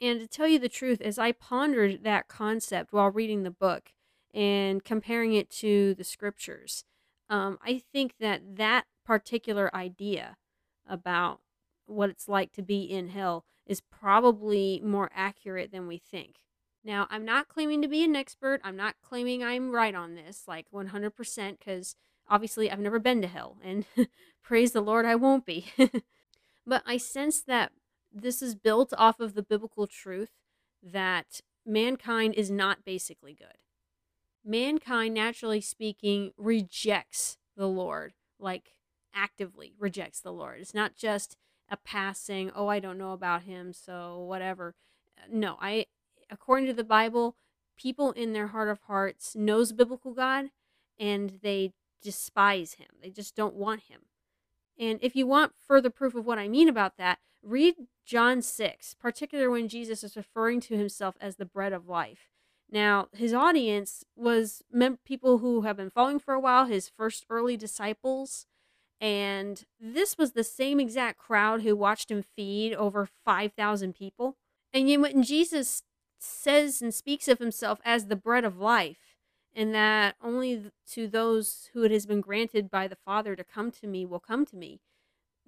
And 0.00 0.20
to 0.20 0.26
tell 0.26 0.48
you 0.48 0.58
the 0.58 0.68
truth, 0.68 1.00
as 1.00 1.18
I 1.18 1.32
pondered 1.32 2.02
that 2.04 2.28
concept 2.28 2.92
while 2.92 3.10
reading 3.10 3.42
the 3.42 3.50
book 3.50 3.92
and 4.32 4.84
comparing 4.84 5.34
it 5.34 5.50
to 5.50 5.94
the 5.94 6.04
scriptures, 6.04 6.84
um, 7.30 7.58
I 7.64 7.82
think 7.92 8.14
that 8.20 8.56
that 8.56 8.86
particular 9.04 9.74
idea 9.74 10.36
about 10.88 11.40
what 11.86 12.10
it's 12.10 12.28
like 12.28 12.52
to 12.52 12.62
be 12.62 12.82
in 12.82 13.08
hell 13.08 13.44
is 13.66 13.80
probably 13.80 14.80
more 14.84 15.10
accurate 15.14 15.72
than 15.72 15.86
we 15.86 15.98
think. 15.98 16.36
Now, 16.84 17.06
I'm 17.10 17.24
not 17.24 17.48
claiming 17.48 17.80
to 17.82 17.88
be 17.88 18.04
an 18.04 18.14
expert. 18.14 18.60
I'm 18.62 18.76
not 18.76 18.96
claiming 19.02 19.42
I'm 19.42 19.70
right 19.70 19.94
on 19.94 20.14
this, 20.14 20.44
like 20.46 20.66
100%, 20.72 21.58
because 21.58 21.96
obviously 22.28 22.70
I've 22.70 22.78
never 22.78 22.98
been 22.98 23.22
to 23.22 23.28
hell, 23.28 23.56
and 23.64 23.86
praise 24.42 24.72
the 24.72 24.82
Lord, 24.82 25.06
I 25.06 25.14
won't 25.14 25.46
be. 25.46 25.72
but 26.66 26.82
I 26.86 26.98
sense 26.98 27.40
that 27.42 27.72
this 28.12 28.42
is 28.42 28.54
built 28.54 28.92
off 28.96 29.18
of 29.18 29.34
the 29.34 29.42
biblical 29.42 29.86
truth 29.86 30.30
that 30.82 31.40
mankind 31.64 32.34
is 32.34 32.50
not 32.50 32.84
basically 32.84 33.32
good. 33.32 33.58
Mankind, 34.44 35.14
naturally 35.14 35.62
speaking, 35.62 36.32
rejects 36.36 37.38
the 37.56 37.66
Lord, 37.66 38.12
like 38.38 38.74
actively 39.14 39.72
rejects 39.78 40.20
the 40.20 40.32
Lord. 40.32 40.60
It's 40.60 40.74
not 40.74 40.94
just 40.94 41.36
a 41.70 41.76
passing, 41.76 42.50
oh, 42.54 42.68
I 42.68 42.78
don't 42.78 42.98
know 42.98 43.12
about 43.12 43.42
him, 43.42 43.72
so 43.72 44.18
whatever. 44.18 44.74
Uh, 45.18 45.26
no, 45.30 45.56
I 45.60 45.86
according 46.30 46.66
to 46.66 46.74
the 46.74 46.84
Bible, 46.84 47.36
people 47.76 48.12
in 48.12 48.32
their 48.32 48.48
heart 48.48 48.68
of 48.68 48.80
hearts 48.82 49.34
knows 49.34 49.72
biblical 49.72 50.12
God 50.12 50.46
and 50.98 51.38
they 51.42 51.72
despise 52.02 52.74
him. 52.74 52.88
They 53.02 53.10
just 53.10 53.34
don't 53.34 53.54
want 53.54 53.82
him. 53.82 54.02
And 54.78 54.98
if 55.02 55.14
you 55.14 55.26
want 55.26 55.52
further 55.66 55.90
proof 55.90 56.14
of 56.14 56.26
what 56.26 56.38
I 56.38 56.48
mean 56.48 56.68
about 56.68 56.96
that, 56.98 57.18
read 57.42 57.74
John 58.04 58.42
6, 58.42 58.94
particularly 59.00 59.50
when 59.50 59.68
Jesus 59.68 60.02
is 60.02 60.16
referring 60.16 60.60
to 60.62 60.76
himself 60.76 61.16
as 61.20 61.36
the 61.36 61.44
bread 61.44 61.72
of 61.72 61.88
life. 61.88 62.30
Now, 62.70 63.08
his 63.12 63.32
audience 63.32 64.04
was 64.16 64.62
people 65.04 65.38
who 65.38 65.62
have 65.62 65.76
been 65.76 65.90
following 65.90 66.18
for 66.18 66.34
a 66.34 66.40
while, 66.40 66.66
his 66.66 66.88
first 66.88 67.24
early 67.30 67.56
disciples. 67.56 68.46
And 69.00 69.64
this 69.80 70.16
was 70.16 70.32
the 70.32 70.44
same 70.44 70.80
exact 70.80 71.18
crowd 71.18 71.62
who 71.62 71.76
watched 71.76 72.10
him 72.10 72.24
feed 72.36 72.74
over 72.74 73.08
5,000 73.24 73.94
people. 73.94 74.36
And 74.72 74.88
yet, 74.88 75.00
when 75.00 75.22
Jesus 75.22 75.82
says 76.18 76.80
and 76.80 76.94
speaks 76.94 77.28
of 77.28 77.38
himself 77.38 77.80
as 77.84 78.06
the 78.06 78.16
bread 78.16 78.44
of 78.44 78.58
life, 78.58 79.16
and 79.54 79.74
that 79.74 80.16
only 80.22 80.70
to 80.90 81.06
those 81.06 81.70
who 81.72 81.84
it 81.84 81.90
has 81.90 82.06
been 82.06 82.20
granted 82.20 82.70
by 82.70 82.88
the 82.88 82.98
Father 83.04 83.36
to 83.36 83.44
come 83.44 83.70
to 83.70 83.86
me 83.86 84.04
will 84.04 84.20
come 84.20 84.44
to 84.46 84.56
me. 84.56 84.80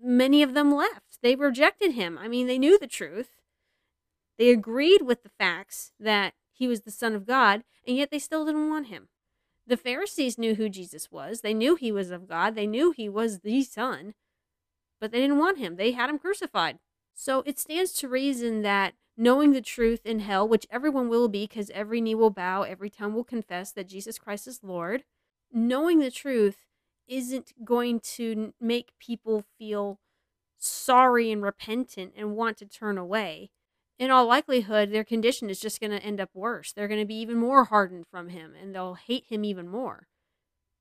Many 0.00 0.42
of 0.42 0.54
them 0.54 0.72
left. 0.72 1.18
They 1.22 1.34
rejected 1.34 1.92
him. 1.92 2.18
I 2.18 2.28
mean, 2.28 2.46
they 2.46 2.58
knew 2.58 2.78
the 2.78 2.86
truth. 2.86 3.30
They 4.38 4.50
agreed 4.50 5.02
with 5.02 5.22
the 5.22 5.30
facts 5.30 5.92
that 5.98 6.34
he 6.52 6.68
was 6.68 6.82
the 6.82 6.90
Son 6.90 7.14
of 7.14 7.26
God, 7.26 7.64
and 7.86 7.96
yet 7.96 8.10
they 8.10 8.18
still 8.18 8.44
didn't 8.44 8.68
want 8.68 8.88
him. 8.88 9.08
The 9.66 9.76
Pharisees 9.76 10.38
knew 10.38 10.54
who 10.54 10.68
Jesus 10.68 11.10
was. 11.10 11.40
They 11.40 11.54
knew 11.54 11.74
he 11.74 11.90
was 11.90 12.10
of 12.10 12.28
God. 12.28 12.54
They 12.54 12.66
knew 12.66 12.92
he 12.92 13.08
was 13.08 13.40
the 13.40 13.62
Son, 13.64 14.14
but 15.00 15.10
they 15.10 15.20
didn't 15.20 15.38
want 15.38 15.58
him. 15.58 15.76
They 15.76 15.92
had 15.92 16.08
him 16.08 16.18
crucified. 16.18 16.78
So 17.14 17.42
it 17.46 17.58
stands 17.58 17.92
to 17.94 18.08
reason 18.08 18.62
that 18.62 18.94
knowing 19.16 19.52
the 19.52 19.62
truth 19.62 20.04
in 20.04 20.20
hell, 20.20 20.46
which 20.46 20.66
everyone 20.70 21.08
will 21.08 21.28
be 21.28 21.44
because 21.44 21.70
every 21.70 22.00
knee 22.00 22.14
will 22.14 22.30
bow, 22.30 22.62
every 22.62 22.90
tongue 22.90 23.14
will 23.14 23.24
confess 23.24 23.72
that 23.72 23.88
Jesus 23.88 24.18
Christ 24.18 24.46
is 24.46 24.60
Lord, 24.62 25.04
knowing 25.52 25.98
the 25.98 26.10
truth 26.10 26.66
isn't 27.08 27.52
going 27.64 28.00
to 28.00 28.52
make 28.60 28.92
people 28.98 29.44
feel 29.58 30.00
sorry 30.58 31.30
and 31.30 31.42
repentant 31.42 32.12
and 32.16 32.36
want 32.36 32.56
to 32.58 32.66
turn 32.66 32.98
away. 32.98 33.50
In 33.98 34.10
all 34.10 34.26
likelihood, 34.26 34.90
their 34.90 35.04
condition 35.04 35.48
is 35.48 35.58
just 35.58 35.80
going 35.80 35.90
to 35.90 36.02
end 36.02 36.20
up 36.20 36.30
worse. 36.34 36.72
They're 36.72 36.88
going 36.88 37.00
to 37.00 37.06
be 37.06 37.18
even 37.18 37.38
more 37.38 37.64
hardened 37.64 38.06
from 38.06 38.28
him 38.28 38.52
and 38.60 38.74
they'll 38.74 38.94
hate 38.94 39.24
him 39.28 39.44
even 39.44 39.68
more. 39.68 40.06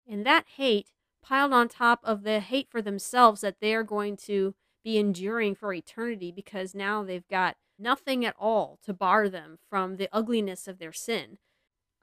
And 0.08 0.26
that 0.26 0.46
hate, 0.58 0.88
piled 1.24 1.54
on 1.54 1.68
top 1.68 2.00
of 2.04 2.24
the 2.24 2.40
hate 2.40 2.70
for 2.70 2.82
themselves 2.82 3.42
that 3.42 3.60
they're 3.60 3.84
going 3.84 4.18
to 4.18 4.54
be 4.84 4.98
enduring 4.98 5.56
for 5.56 5.74
eternity 5.74 6.32
because 6.32 6.76
now 6.76 7.04
they've 7.04 7.28
got 7.28 7.56
nothing 7.80 8.24
at 8.26 8.36
all 8.38 8.80
to 8.84 8.94
bar 8.94 9.28
them 9.30 9.58
from 9.70 9.96
the 9.96 10.10
ugliness 10.12 10.68
of 10.68 10.78
their 10.78 10.94
sin. 10.94 11.38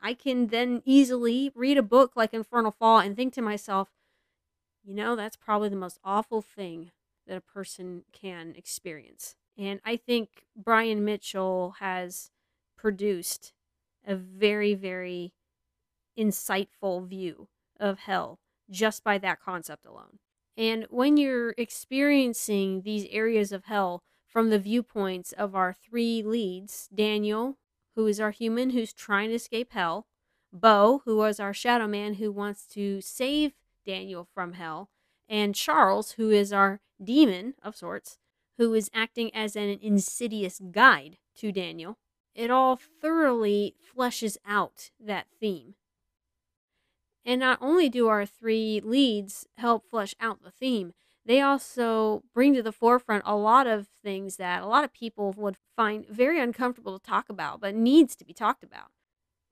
I 0.01 0.15
can 0.15 0.49
then 0.49 0.83
easily 0.85 1.53
read 1.55 1.79
a 1.79 1.83
book 1.83 2.13
like 2.17 2.35
Infernal 2.35 2.73
Fall 2.73 2.99
and 2.99 3.15
think 3.15 3.33
to 3.35 3.43
myself, 3.43 3.91
you 4.83 4.95
know, 4.95 5.15
that's 5.15 5.37
probably 5.37 5.69
the 5.69 5.77
most 5.77 6.01
awful 6.03 6.43
thing 6.43 6.91
that 7.29 7.37
a 7.37 7.41
person 7.41 8.03
can 8.13 8.55
experience. 8.57 9.37
And 9.57 9.81
I 9.85 9.97
think 9.97 10.47
Bryan 10.57 11.05
Mitchell 11.05 11.77
has 11.79 12.31
produced 12.77 13.53
a 14.07 14.15
very, 14.17 14.75
very 14.75 15.33
insightful 16.19 17.07
view 17.07 17.49
of 17.79 18.01
hell 18.01 18.39
just 18.71 19.05
by 19.05 19.19
that 19.19 19.41
concept 19.41 19.87
alone. 19.87 20.19
And 20.57 20.87
when 20.91 21.17
you're 21.17 21.55
experiencing 21.57 22.83
these 22.83 23.07
areas 23.11 23.53
of 23.53 23.65
hell, 23.65 24.03
from 24.27 24.49
the 24.49 24.59
viewpoints 24.59 25.33
of 25.33 25.55
our 25.55 25.75
three 25.75 26.23
leads 26.23 26.89
Daniel, 26.95 27.59
who 27.95 28.07
is 28.07 28.19
our 28.19 28.31
human 28.31 28.71
who's 28.71 28.93
trying 28.93 29.29
to 29.29 29.35
escape 29.35 29.73
hell, 29.73 30.07
Bo, 30.53 31.03
who 31.05 31.17
was 31.19 31.39
our 31.39 31.53
shadow 31.53 31.87
man 31.87 32.15
who 32.15 32.33
wants 32.33 32.67
to 32.69 33.01
save 33.03 33.53
Daniel 33.85 34.27
from 34.35 34.55
hell, 34.55 34.89
and 35.29 35.55
Charles, 35.55 36.13
who 36.13 36.31
is 36.31 36.53
our 36.53 36.81
demon 37.03 37.55
of 37.63 37.77
sorts, 37.77 38.19
who 38.59 38.75
is 38.75 38.91
acting 38.93 39.35
as 39.35 39.57
an 39.57 39.79
insidious 39.81 40.61
guide 40.71 41.19
to 41.37 41.53
Daniel. 41.53 41.99
It 42.35 42.51
all 42.51 42.77
thoroughly 42.77 43.75
fleshes 43.95 44.37
out 44.47 44.91
that 44.99 45.27
theme. 45.41 45.75
And 47.25 47.41
not 47.41 47.59
only 47.61 47.89
do 47.89 48.09
our 48.09 48.27
three 48.27 48.81
leads 48.83 49.47
help 49.57 49.89
flesh 49.89 50.15
out 50.21 50.43
the 50.43 50.51
theme, 50.51 50.93
they 51.25 51.41
also 51.41 52.25
bring 52.35 52.55
to 52.55 52.63
the 52.63 52.73
forefront 52.73 53.23
a 53.25 53.37
lot 53.37 53.67
of 53.67 53.87
things 54.03 54.37
that 54.37 54.63
a 54.63 54.67
lot 54.67 54.83
of 54.83 54.93
people 54.93 55.33
would 55.37 55.57
find 55.77 56.07
very 56.09 56.41
uncomfortable 56.41 56.99
to 56.99 57.05
talk 57.05 57.29
about, 57.29 57.61
but 57.61 57.75
needs 57.75 58.17
to 58.17 58.25
be 58.25 58.33
talked 58.33 58.65
about. 58.65 58.89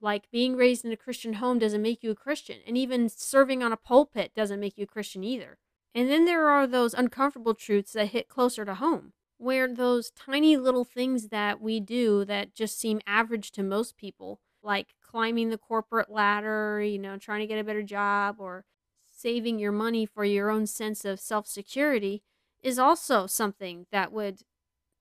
Like 0.01 0.31
being 0.33 0.57
raised 0.57 0.85
in 0.85 0.93
a 0.93 0.97
Christian 0.97 1.35
home 1.35 1.59
doesn't 1.59 1.83
make 1.83 2.03
you 2.03 2.11
a 2.11 2.17
Christian, 2.17 2.59
and 2.67 2.77
even 2.77 3.09
serving 3.09 3.63
on 3.63 3.71
a 3.71 3.77
pulpit 3.77 4.33
doesn't 4.35 4.59
make 4.59 4.77
you 4.77 4.85
a 4.85 4.89
Christian 4.89 5.23
either. 5.23 5.59
And 5.95 6.09
then 6.09 6.25
there 6.25 6.49
are 6.49 6.67
those 6.67 6.95
uncomfortable 6.95 7.55
truths 7.55 7.93
that 7.93 8.09
hit 8.09 8.29
closer 8.29 8.65
to 8.65 8.75
home, 8.75 9.13
where 9.39 9.73
those 9.73 10.11
tiny 10.11 10.57
little 10.57 10.85
things 10.85 11.29
that 11.29 11.61
we 11.61 11.81
do 11.81 12.25
that 12.27 12.55
just 12.55 12.79
seem 12.79 13.01
average 13.07 13.51
to 13.53 13.63
most 13.63 13.97
people, 13.97 14.41
like 14.63 14.95
climbing 15.03 15.51
the 15.51 15.59
corporate 15.59 16.11
ladder, 16.11 16.81
you 16.81 16.99
know, 16.99 17.17
trying 17.17 17.41
to 17.41 17.47
get 17.47 17.59
a 17.59 17.65
better 17.65 17.83
job, 17.83 18.37
or 18.39 18.65
saving 19.11 19.59
your 19.59 19.73
money 19.73 20.07
for 20.07 20.25
your 20.25 20.51
own 20.51 20.67
sense 20.67 21.05
of 21.05 21.19
self 21.19 21.47
security 21.47 22.23
is 22.63 22.79
also 22.79 23.27
something 23.27 23.87
that 23.91 24.13
would 24.13 24.43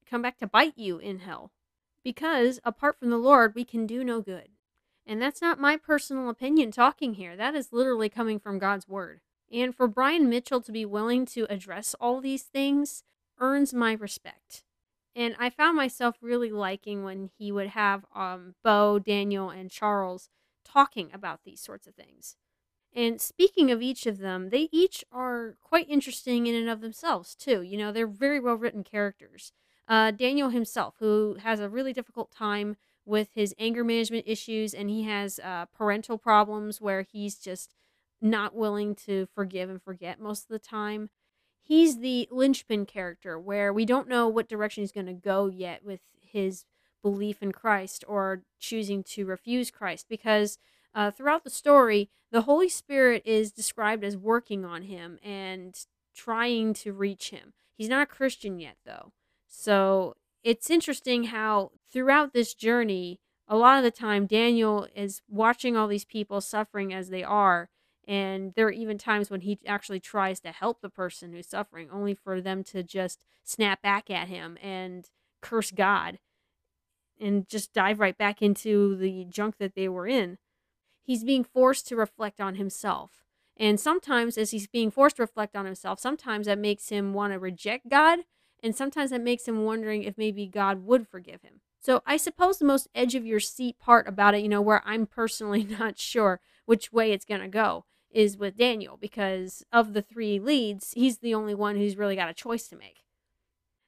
come 0.10 0.22
back 0.22 0.38
to 0.38 0.48
bite 0.48 0.78
you 0.78 0.98
in 0.98 1.20
hell. 1.20 1.52
Because 2.04 2.60
apart 2.64 2.98
from 2.98 3.10
the 3.10 3.18
Lord, 3.18 3.54
we 3.54 3.66
can 3.66 3.86
do 3.86 4.04
no 4.04 4.22
good. 4.22 4.50
And 5.06 5.22
that's 5.22 5.42
not 5.42 5.60
my 5.60 5.76
personal 5.76 6.30
opinion 6.30 6.72
talking 6.72 7.16
here. 7.16 7.36
That 7.36 7.56
is 7.56 7.74
literally 7.74 8.10
coming 8.10 8.40
from 8.40 8.60
God's 8.60 8.88
word. 8.88 9.22
And 9.52 9.76
for 9.76 9.88
Bryan 9.88 10.30
Mitchell 10.30 10.62
to 10.62 10.72
be 10.72 10.86
willing 10.86 11.26
to 11.28 11.48
address 11.50 11.96
all 12.00 12.22
these 12.22 12.44
things 12.44 13.04
earns 13.40 13.74
my 13.74 13.94
respect. 13.94 14.64
And 15.16 15.36
I 15.40 15.50
found 15.50 15.76
myself 15.76 16.18
really 16.22 16.52
liking 16.52 17.04
when 17.04 17.30
he 17.38 17.52
would 17.52 17.70
have 17.70 18.06
um, 18.16 18.56
Bo, 18.64 19.00
Daniel, 19.00 19.50
and 19.50 19.72
Charles 19.72 20.30
talking 20.64 21.10
about 21.14 21.44
these 21.44 21.60
sorts 21.60 21.88
of 21.88 21.96
things. 21.96 22.36
And 22.94 23.20
speaking 23.22 23.72
of 23.72 23.82
each 23.82 24.06
of 24.06 24.20
them, 24.20 24.50
they 24.50 24.70
each 24.72 25.04
are 25.12 25.56
quite 25.62 25.90
interesting 25.90 26.48
in 26.48 26.56
and 26.56 26.70
of 26.70 26.82
themselves, 26.82 27.36
too. 27.36 27.62
You 27.62 27.78
know, 27.78 27.92
they're 27.92 28.08
very 28.08 28.40
well 28.40 28.56
written 28.56 28.84
characters. 28.84 29.52
Uh, 29.88 30.12
Daniel 30.12 30.50
himself, 30.50 30.96
who 31.00 31.38
has 31.42 31.60
a 31.60 31.70
really 31.70 31.94
difficult 31.94 32.32
time 32.32 32.78
with 33.06 33.30
his 33.34 33.56
anger 33.58 33.84
management 33.84 34.26
issues, 34.28 34.74
and 34.74 34.90
he 34.90 35.04
has 35.04 35.40
uh, 35.40 35.66
parental 35.66 36.18
problems 36.18 36.80
where 36.80 37.02
he's 37.02 37.36
just 37.36 37.74
not 38.22 38.56
willing 38.56 38.96
to 38.96 39.28
forgive 39.34 39.70
and 39.70 39.82
forget 39.82 40.20
most 40.20 40.44
of 40.44 40.50
the 40.50 40.60
time. 40.60 41.10
He's 41.62 42.00
the 42.00 42.28
linchpin 42.32 42.86
character 42.86 43.40
where 43.40 43.72
we 43.72 43.86
don't 43.86 44.08
know 44.08 44.28
what 44.28 44.50
direction 44.50 44.82
he's 44.82 44.92
going 44.92 45.06
to 45.06 45.14
go 45.14 45.48
yet 45.48 45.86
with 45.86 46.02
his 46.20 46.66
belief 47.02 47.42
in 47.42 47.52
Christ 47.52 48.04
or 48.08 48.44
choosing 48.60 49.04
to 49.04 49.26
refuse 49.26 49.72
Christ 49.72 50.08
because 50.10 50.58
uh, 50.94 51.12
throughout 51.12 51.44
the 51.44 51.50
story, 51.50 52.10
the 52.32 52.42
Holy 52.42 52.70
Spirit 52.70 53.24
is 53.26 53.52
described 53.52 54.04
as 54.04 54.18
working 54.18 54.66
on 54.66 54.84
him 54.84 55.20
and 55.24 55.76
trying 56.16 56.74
to 56.74 56.94
reach 56.94 57.30
him. 57.30 57.54
He's 57.76 57.90
not 57.90 58.04
a 58.04 58.08
Christian 58.08 58.60
yet, 58.60 58.78
though. 58.86 59.14
So 59.48 60.16
it's 60.44 60.70
interesting 60.70 61.26
how 61.26 61.72
throughout 61.92 62.34
this 62.34 62.54
journey, 62.54 63.20
a 63.48 63.56
lot 63.56 63.78
of 63.78 63.84
the 63.84 63.92
time, 63.92 64.28
Daniel 64.28 64.88
is 64.96 65.22
watching 65.28 65.76
all 65.76 65.88
these 65.88 66.06
people 66.06 66.42
suffering 66.42 66.94
as 66.94 67.10
they 67.10 67.24
are, 67.24 67.70
And 68.10 68.54
there 68.56 68.66
are 68.66 68.72
even 68.72 68.98
times 68.98 69.30
when 69.30 69.42
he 69.42 69.60
actually 69.68 70.00
tries 70.00 70.40
to 70.40 70.52
help 70.52 70.82
the 70.82 70.90
person 70.90 71.32
who's 71.32 71.48
suffering, 71.48 71.90
only 71.92 72.16
for 72.16 72.42
them 72.42 72.64
to 72.66 72.82
just 72.82 73.24
snap 73.44 73.84
back 73.84 74.10
at 74.10 74.28
him 74.28 74.58
and 74.64 75.08
curse 75.44 75.70
God 75.70 76.18
and 77.22 77.48
just 77.48 77.72
dive 77.72 78.00
right 78.00 78.18
back 78.18 78.42
into 78.42 78.96
the 78.96 79.26
junk 79.30 79.60
that 79.60 79.76
they 79.76 79.88
were 79.88 80.08
in. 80.08 80.40
He's 81.04 81.24
being 81.24 81.44
forced 81.44 81.88
to 81.90 81.96
reflect 81.96 82.42
on 82.42 82.56
himself. 82.56 83.24
And 83.56 83.80
sometimes, 83.80 84.40
as 84.40 84.50
he's 84.50 84.66
being 84.66 84.90
forced 84.90 85.18
to 85.18 85.22
reflect 85.24 85.56
on 85.56 85.66
himself, 85.66 86.00
sometimes 86.00 86.48
that 86.48 86.58
makes 86.58 86.90
him 86.90 87.14
want 87.14 87.34
to 87.34 87.40
reject 87.40 87.90
God. 87.90 88.20
And 88.64 88.76
sometimes 88.76 89.12
that 89.12 89.22
makes 89.22 89.48
him 89.48 89.66
wondering 89.66 90.02
if 90.02 90.18
maybe 90.18 90.48
God 90.48 90.84
would 90.84 91.08
forgive 91.08 91.44
him. 91.44 91.62
So 91.80 92.02
I 92.08 92.18
suppose 92.18 92.58
the 92.58 92.66
most 92.66 92.88
edge 92.96 93.14
of 93.14 93.26
your 93.26 93.40
seat 93.40 93.78
part 93.78 94.08
about 94.08 94.34
it, 94.34 94.42
you 94.42 94.50
know, 94.50 94.62
where 94.62 94.82
I'm 94.84 95.06
personally 95.06 95.64
not 95.80 96.00
sure 96.00 96.40
which 96.66 96.92
way 96.92 97.12
it's 97.12 97.26
going 97.26 97.42
to 97.42 97.48
go, 97.48 97.86
is 98.12 98.38
with 98.38 98.58
Daniel 98.58 98.98
because 98.98 99.64
of 99.72 99.94
the 99.94 100.02
three 100.02 100.40
leads, 100.40 100.94
he's 100.94 101.20
the 101.20 101.34
only 101.34 101.56
one 101.56 101.76
who's 101.76 101.98
really 101.98 102.16
got 102.16 102.30
a 102.30 102.34
choice 102.34 102.68
to 102.68 102.76
make. 102.76 103.04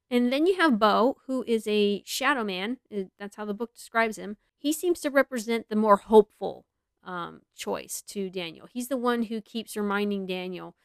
And 0.09 0.31
then 0.31 0.45
you 0.45 0.57
have 0.57 0.77
Bo, 0.77 1.17
who 1.25 1.43
is 1.47 1.65
a 1.67 2.03
shadow 2.05 2.43
man. 2.43 2.77
Uh, 2.95 3.03
that's 3.17 3.37
how 3.37 3.45
the 3.45 3.53
book 3.53 3.73
describes 3.73 4.17
him. 4.17 4.37
He 4.57 4.73
seems 4.73 4.99
to 5.01 5.09
represent 5.09 5.69
the 5.69 5.75
more 5.75 5.97
hopeful 5.97 6.65
um, 7.03 7.41
choice 7.55 8.03
to 8.07 8.29
Daniel. 8.29 8.67
He's 8.71 8.89
the 8.89 8.97
one 8.97 9.23
who 9.23 9.41
keeps 9.41 9.77
reminding 9.77 10.27
Daniel 10.27 10.75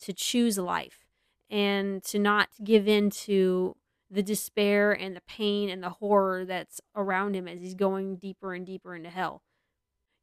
to 0.00 0.12
choose 0.12 0.58
life 0.58 1.06
and 1.50 2.02
to 2.04 2.18
not 2.18 2.48
give 2.62 2.86
in 2.86 3.10
to 3.10 3.76
the 4.10 4.22
despair 4.22 4.92
and 4.92 5.16
the 5.16 5.22
pain 5.22 5.68
and 5.68 5.82
the 5.82 5.90
horror 5.90 6.44
that's 6.44 6.80
around 6.94 7.34
him 7.34 7.48
as 7.48 7.60
he's 7.60 7.74
going 7.74 8.16
deeper 8.16 8.54
and 8.54 8.66
deeper 8.66 8.94
into 8.94 9.10
hell. 9.10 9.42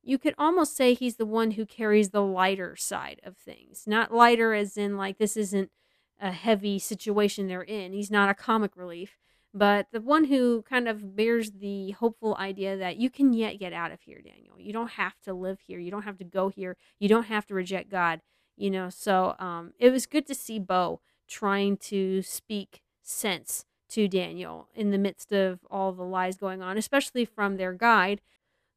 You 0.04 0.18
could 0.18 0.36
almost 0.38 0.76
say 0.76 0.94
he's 0.94 1.16
the 1.16 1.26
one 1.26 1.52
who 1.52 1.66
carries 1.66 2.10
the 2.10 2.22
lighter 2.22 2.76
side 2.76 3.22
of 3.24 3.38
things. 3.38 3.84
Not 3.88 4.14
lighter 4.14 4.54
as 4.54 4.78
in, 4.78 4.98
like, 4.98 5.18
this 5.18 5.38
isn't 5.38 5.72
a 6.20 6.32
heavy 6.32 6.78
situation 6.78 7.48
they're 7.48 7.62
in. 7.62 7.94
He's 7.94 8.12
not 8.12 8.30
a 8.30 8.34
comic 8.34 8.76
relief, 8.76 9.18
but 9.54 9.88
the 9.92 10.02
one 10.02 10.26
who 10.26 10.62
kind 10.64 10.88
of 10.88 11.16
bears 11.16 11.52
the 11.52 11.92
hopeful 11.92 12.36
idea 12.38 12.76
that 12.78 12.98
you 12.98 13.10
can 13.10 13.34
yet 13.34 13.60
get 13.60 13.72
out 13.72 13.92
of 13.92 14.02
here, 14.02 14.22
Daniel. 14.22 14.60
You 14.60 14.74
don't 14.74 14.92
have 14.92 15.20
to 15.22 15.34
live 15.34 15.60
here. 15.66 15.80
You 15.80 15.92
don't 15.92 16.04
have 16.04 16.18
to 16.18 16.24
go 16.24 16.50
here. 16.50 16.76
You 17.00 17.08
don't 17.08 17.28
have 17.28 17.46
to 17.48 17.54
reject 17.54 17.90
God. 17.90 18.22
You 18.56 18.72
know, 18.72 18.90
so 18.90 19.36
um, 19.40 19.74
it 19.80 19.90
was 19.90 20.06
good 20.06 20.28
to 20.28 20.36
see 20.36 20.60
Bo 20.60 21.00
trying 21.28 21.78
to 21.78 22.22
speak 22.22 22.82
sense 23.02 23.66
to 23.90 24.08
Daniel 24.08 24.70
in 24.76 24.92
the 24.92 24.98
midst 24.98 25.32
of 25.32 25.60
all 25.70 25.92
the 25.92 26.04
lies 26.04 26.38
going 26.38 26.62
on, 26.62 26.78
especially 26.78 27.26
from 27.26 27.58
their 27.58 27.74
guide, 27.74 28.22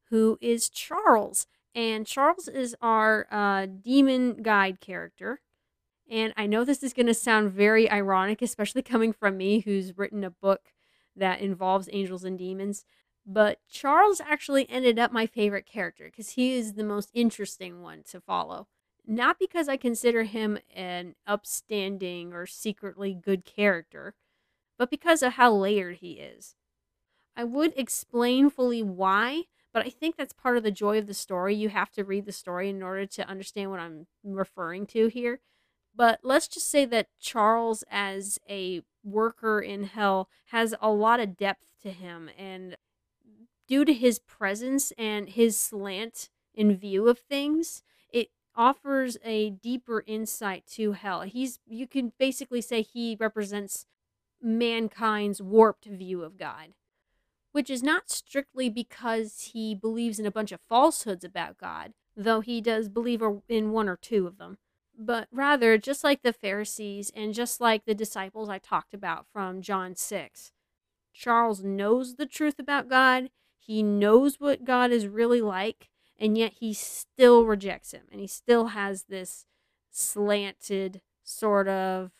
who 0.09 0.37
is 0.41 0.69
Charles. 0.69 1.47
And 1.75 2.07
Charles 2.07 2.47
is 2.47 2.75
our 2.81 3.27
uh, 3.31 3.65
demon 3.65 4.41
guide 4.41 4.79
character. 4.79 5.41
And 6.09 6.33
I 6.37 6.45
know 6.45 6.63
this 6.63 6.83
is 6.83 6.93
going 6.93 7.07
to 7.07 7.13
sound 7.13 7.51
very 7.51 7.89
ironic, 7.91 8.41
especially 8.41 8.81
coming 8.81 9.11
from 9.13 9.37
me, 9.37 9.59
who's 9.59 9.97
written 9.97 10.23
a 10.23 10.29
book 10.29 10.73
that 11.15 11.41
involves 11.41 11.89
angels 11.91 12.23
and 12.23 12.37
demons. 12.37 12.85
But 13.25 13.59
Charles 13.69 14.21
actually 14.21 14.69
ended 14.69 14.97
up 14.97 15.11
my 15.11 15.25
favorite 15.25 15.65
character 15.65 16.05
because 16.05 16.31
he 16.31 16.55
is 16.55 16.73
the 16.73 16.83
most 16.83 17.11
interesting 17.13 17.81
one 17.81 18.03
to 18.11 18.21
follow. 18.21 18.67
Not 19.05 19.37
because 19.39 19.67
I 19.67 19.77
consider 19.77 20.23
him 20.23 20.59
an 20.73 21.15
upstanding 21.25 22.33
or 22.33 22.45
secretly 22.45 23.13
good 23.13 23.43
character, 23.43 24.15
but 24.77 24.89
because 24.89 25.21
of 25.21 25.33
how 25.33 25.53
layered 25.53 25.97
he 25.97 26.13
is. 26.13 26.55
I 27.35 27.43
would 27.43 27.73
explain 27.75 28.49
fully 28.49 28.81
why, 28.81 29.43
but 29.77 29.85
I 29.85 29.91
think 29.91 30.15
that's 30.15 30.33
part 30.33 30.57
of 30.57 30.63
the 30.63 30.71
joy 30.71 30.97
of 30.97 31.05
the 31.05 31.13
story. 31.13 31.53
You 31.53 31.69
have 31.69 31.91
to 31.91 32.03
read 32.03 32.25
the 32.25 32.31
story 32.31 32.67
in 32.67 32.81
order 32.81 33.05
to 33.05 33.29
understand 33.29 33.69
what 33.69 33.79
I'm 33.79 34.07
referring 34.23 34.87
to 34.87 35.05
here. 35.05 35.39
But 35.95 36.21
let's 36.23 36.47
just 36.47 36.67
say 36.67 36.83
that 36.85 37.09
Charles, 37.19 37.83
as 37.91 38.39
a 38.49 38.81
worker 39.03 39.61
in 39.61 39.83
hell, 39.83 40.29
has 40.47 40.73
a 40.81 40.89
lot 40.89 41.19
of 41.19 41.37
depth 41.37 41.67
to 41.83 41.91
him. 41.91 42.27
And 42.35 42.75
due 43.67 43.85
to 43.85 43.93
his 43.93 44.17
presence 44.17 44.91
and 44.97 45.29
his 45.29 45.55
slant 45.59 46.29
in 46.55 46.75
view 46.75 47.07
of 47.07 47.19
things, 47.19 47.83
it 48.11 48.29
offers 48.55 49.19
a 49.23 49.51
deeper 49.51 50.03
insight 50.07 50.65
to 50.71 50.93
hell. 50.93 51.21
He's 51.21 51.59
you 51.67 51.85
can 51.85 52.13
basically 52.17 52.61
say 52.61 52.81
he 52.81 53.15
represents 53.19 53.85
mankind's 54.41 55.39
warped 55.39 55.85
view 55.85 56.23
of 56.23 56.35
God, 56.35 56.69
which 57.51 57.69
is 57.69 57.83
not 57.83 58.09
strictly 58.09 58.69
because 58.69 59.51
he 59.53 59.73
believes 59.73 60.19
in 60.19 60.25
a 60.25 60.31
bunch 60.31 60.51
of 60.51 60.61
falsehoods 60.61 61.23
about 61.23 61.57
God, 61.57 61.93
though 62.15 62.41
he 62.41 62.61
does 62.61 62.89
believe 62.89 63.21
in 63.47 63.71
one 63.71 63.87
or 63.89 63.97
two 63.97 64.27
of 64.27 64.37
them, 64.37 64.57
but 64.97 65.27
rather, 65.31 65.77
just 65.77 66.03
like 66.03 66.23
the 66.23 66.33
Pharisees 66.33 67.11
and 67.15 67.33
just 67.33 67.61
like 67.61 67.85
the 67.85 67.93
disciples 67.93 68.49
I 68.49 68.57
talked 68.57 68.95
about 68.95 69.27
from 69.31 69.61
John 69.61 69.95
6, 69.95 70.51
Charles 71.13 71.63
knows 71.63 72.15
the 72.15 72.25
truth 72.25 72.57
about 72.57 72.89
God. 72.89 73.29
He 73.59 73.83
knows 73.83 74.39
what 74.39 74.65
God 74.65 74.91
is 74.91 75.07
really 75.07 75.41
like, 75.41 75.89
and 76.17 76.35
yet 76.35 76.53
he 76.53 76.73
still 76.73 77.45
rejects 77.45 77.91
him. 77.91 78.03
And 78.11 78.19
he 78.19 78.27
still 78.27 78.67
has 78.67 79.03
this 79.03 79.45
slanted 79.91 81.01
sort 81.23 81.67
of 81.67 82.11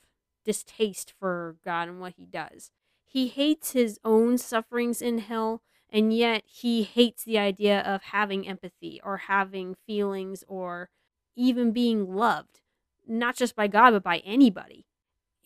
distaste 0.46 1.14
for 1.20 1.56
God 1.66 1.90
and 1.90 2.00
what 2.00 2.14
he 2.16 2.26
does. 2.26 2.70
He 3.18 3.30
hates 3.30 3.72
his 3.72 4.00
own 4.06 4.38
sufferings 4.38 5.02
in 5.02 5.18
hell, 5.18 5.64
and 5.90 6.14
yet 6.14 6.44
he 6.46 6.84
hates 6.84 7.24
the 7.24 7.40
idea 7.40 7.82
of 7.82 8.04
having 8.04 8.48
empathy 8.48 9.02
or 9.04 9.18
having 9.18 9.74
feelings 9.88 10.44
or 10.48 10.92
even 11.36 11.72
being 11.72 12.14
loved, 12.14 12.60
not 13.08 13.36
just 13.36 13.56
by 13.56 13.66
God, 13.66 13.94
but 13.94 14.04
by 14.04 14.20
anybody. 14.20 14.86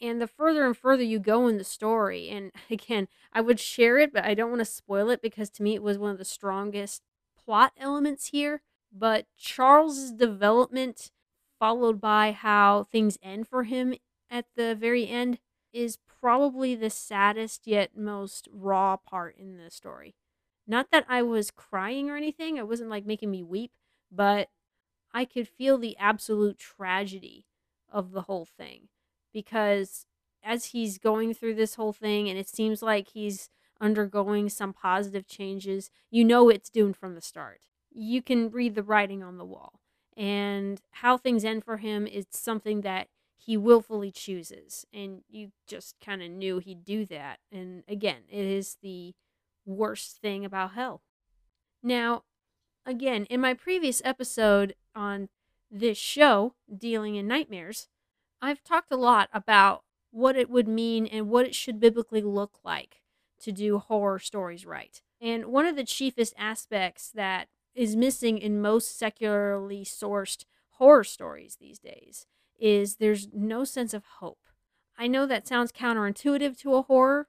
And 0.01 0.19
the 0.21 0.27
further 0.27 0.65
and 0.65 0.75
further 0.75 1.03
you 1.03 1.17
go 1.17 1.47
in 1.47 1.57
the 1.57 1.63
story, 1.63 2.27
and 2.27 2.51
again, 2.69 3.07
I 3.31 3.39
would 3.39 3.57
share 3.57 3.97
it, 3.99 4.11
but 4.11 4.25
I 4.25 4.33
don't 4.33 4.49
want 4.49 4.59
to 4.59 4.65
spoil 4.65 5.09
it 5.09 5.21
because 5.21 5.49
to 5.51 5.63
me 5.63 5.73
it 5.73 5.81
was 5.81 5.97
one 5.97 6.11
of 6.11 6.17
the 6.17 6.25
strongest 6.25 7.03
plot 7.41 7.71
elements 7.79 8.27
here. 8.27 8.63
But 8.91 9.27
Charles's 9.37 10.11
development, 10.11 11.09
followed 11.57 12.01
by 12.01 12.33
how 12.33 12.83
things 12.91 13.17
end 13.23 13.47
for 13.47 13.63
him 13.63 13.93
at 14.29 14.47
the 14.57 14.75
very 14.75 15.07
end 15.07 15.39
is 15.71 15.97
probably 16.21 16.75
the 16.75 16.89
saddest 16.89 17.67
yet 17.67 17.97
most 17.97 18.47
raw 18.51 18.95
part 18.97 19.35
in 19.37 19.57
the 19.57 19.69
story. 19.71 20.15
Not 20.67 20.91
that 20.91 21.05
I 21.09 21.23
was 21.23 21.51
crying 21.51 22.09
or 22.09 22.15
anything, 22.15 22.57
it 22.57 22.67
wasn't 22.67 22.89
like 22.89 23.05
making 23.05 23.31
me 23.31 23.43
weep, 23.43 23.71
but 24.11 24.49
I 25.13 25.25
could 25.25 25.47
feel 25.47 25.77
the 25.77 25.97
absolute 25.97 26.57
tragedy 26.57 27.45
of 27.91 28.11
the 28.11 28.23
whole 28.23 28.45
thing 28.45 28.87
because 29.33 30.05
as 30.43 30.65
he's 30.65 30.97
going 30.97 31.33
through 31.33 31.55
this 31.55 31.75
whole 31.75 31.93
thing 31.93 32.29
and 32.29 32.37
it 32.37 32.49
seems 32.49 32.81
like 32.81 33.09
he's 33.09 33.49
undergoing 33.79 34.49
some 34.49 34.73
positive 34.73 35.27
changes, 35.27 35.89
you 36.09 36.23
know 36.23 36.49
it's 36.49 36.69
doomed 36.69 36.97
from 36.97 37.15
the 37.15 37.21
start. 37.21 37.61
You 37.91 38.21
can 38.21 38.49
read 38.49 38.75
the 38.75 38.83
writing 38.83 39.23
on 39.23 39.37
the 39.37 39.45
wall. 39.45 39.79
And 40.17 40.81
how 40.91 41.17
things 41.17 41.43
end 41.45 41.63
for 41.63 41.77
him 41.77 42.05
is 42.05 42.25
something 42.31 42.81
that 42.81 43.07
he 43.45 43.57
willfully 43.57 44.11
chooses 44.11 44.85
and 44.93 45.21
you 45.29 45.51
just 45.67 45.95
kind 46.03 46.21
of 46.21 46.29
knew 46.29 46.59
he'd 46.59 46.85
do 46.85 47.05
that 47.05 47.39
and 47.51 47.83
again 47.87 48.21
it 48.29 48.45
is 48.45 48.77
the 48.81 49.13
worst 49.65 50.17
thing 50.21 50.45
about 50.45 50.73
hell. 50.73 51.01
Now 51.83 52.23
again 52.85 53.25
in 53.25 53.39
my 53.39 53.53
previous 53.53 54.01
episode 54.05 54.75
on 54.95 55.29
this 55.69 55.97
show 55.97 56.53
dealing 56.75 57.15
in 57.15 57.27
nightmares 57.27 57.87
i've 58.41 58.63
talked 58.63 58.91
a 58.91 58.97
lot 58.97 59.29
about 59.33 59.83
what 60.11 60.35
it 60.35 60.49
would 60.49 60.67
mean 60.67 61.05
and 61.05 61.29
what 61.29 61.45
it 61.45 61.55
should 61.55 61.79
biblically 61.79 62.21
look 62.21 62.57
like 62.63 63.01
to 63.39 63.51
do 63.51 63.77
horror 63.77 64.19
stories 64.19 64.65
right 64.65 65.01
and 65.21 65.45
one 65.45 65.65
of 65.65 65.75
the 65.75 65.83
chiefest 65.83 66.33
aspects 66.37 67.11
that 67.13 67.47
is 67.73 67.95
missing 67.95 68.37
in 68.37 68.61
most 68.61 68.97
secularly 68.97 69.85
sourced 69.85 70.43
horror 70.71 71.03
stories 71.03 71.57
these 71.59 71.79
days 71.79 72.25
is 72.61 72.95
there's 72.95 73.27
no 73.33 73.63
sense 73.63 73.93
of 73.93 74.03
hope. 74.19 74.39
I 74.97 75.07
know 75.07 75.25
that 75.25 75.47
sounds 75.47 75.71
counterintuitive 75.71 76.57
to 76.59 76.75
a 76.75 76.83
horror, 76.83 77.27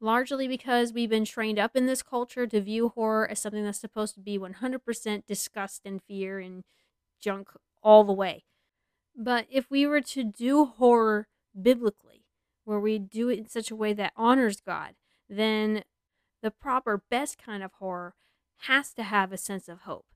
largely 0.00 0.46
because 0.46 0.92
we've 0.92 1.10
been 1.10 1.24
trained 1.24 1.58
up 1.58 1.74
in 1.74 1.86
this 1.86 2.02
culture 2.02 2.46
to 2.46 2.60
view 2.60 2.90
horror 2.90 3.28
as 3.28 3.40
something 3.40 3.64
that's 3.64 3.80
supposed 3.80 4.14
to 4.14 4.20
be 4.20 4.38
100% 4.38 5.26
disgust 5.26 5.82
and 5.84 6.02
fear 6.02 6.38
and 6.38 6.64
junk 7.20 7.48
all 7.82 8.04
the 8.04 8.12
way. 8.12 8.44
But 9.16 9.46
if 9.50 9.70
we 9.70 9.86
were 9.86 10.02
to 10.02 10.24
do 10.24 10.66
horror 10.66 11.28
biblically, 11.60 12.26
where 12.64 12.80
we 12.80 12.98
do 12.98 13.28
it 13.28 13.38
in 13.38 13.48
such 13.48 13.70
a 13.70 13.76
way 13.76 13.92
that 13.94 14.12
honors 14.16 14.60
God, 14.60 14.94
then 15.28 15.84
the 16.42 16.50
proper 16.50 17.02
best 17.10 17.38
kind 17.38 17.62
of 17.62 17.72
horror 17.78 18.14
has 18.68 18.92
to 18.94 19.02
have 19.02 19.32
a 19.32 19.38
sense 19.38 19.68
of 19.68 19.82
hope. 19.82 20.06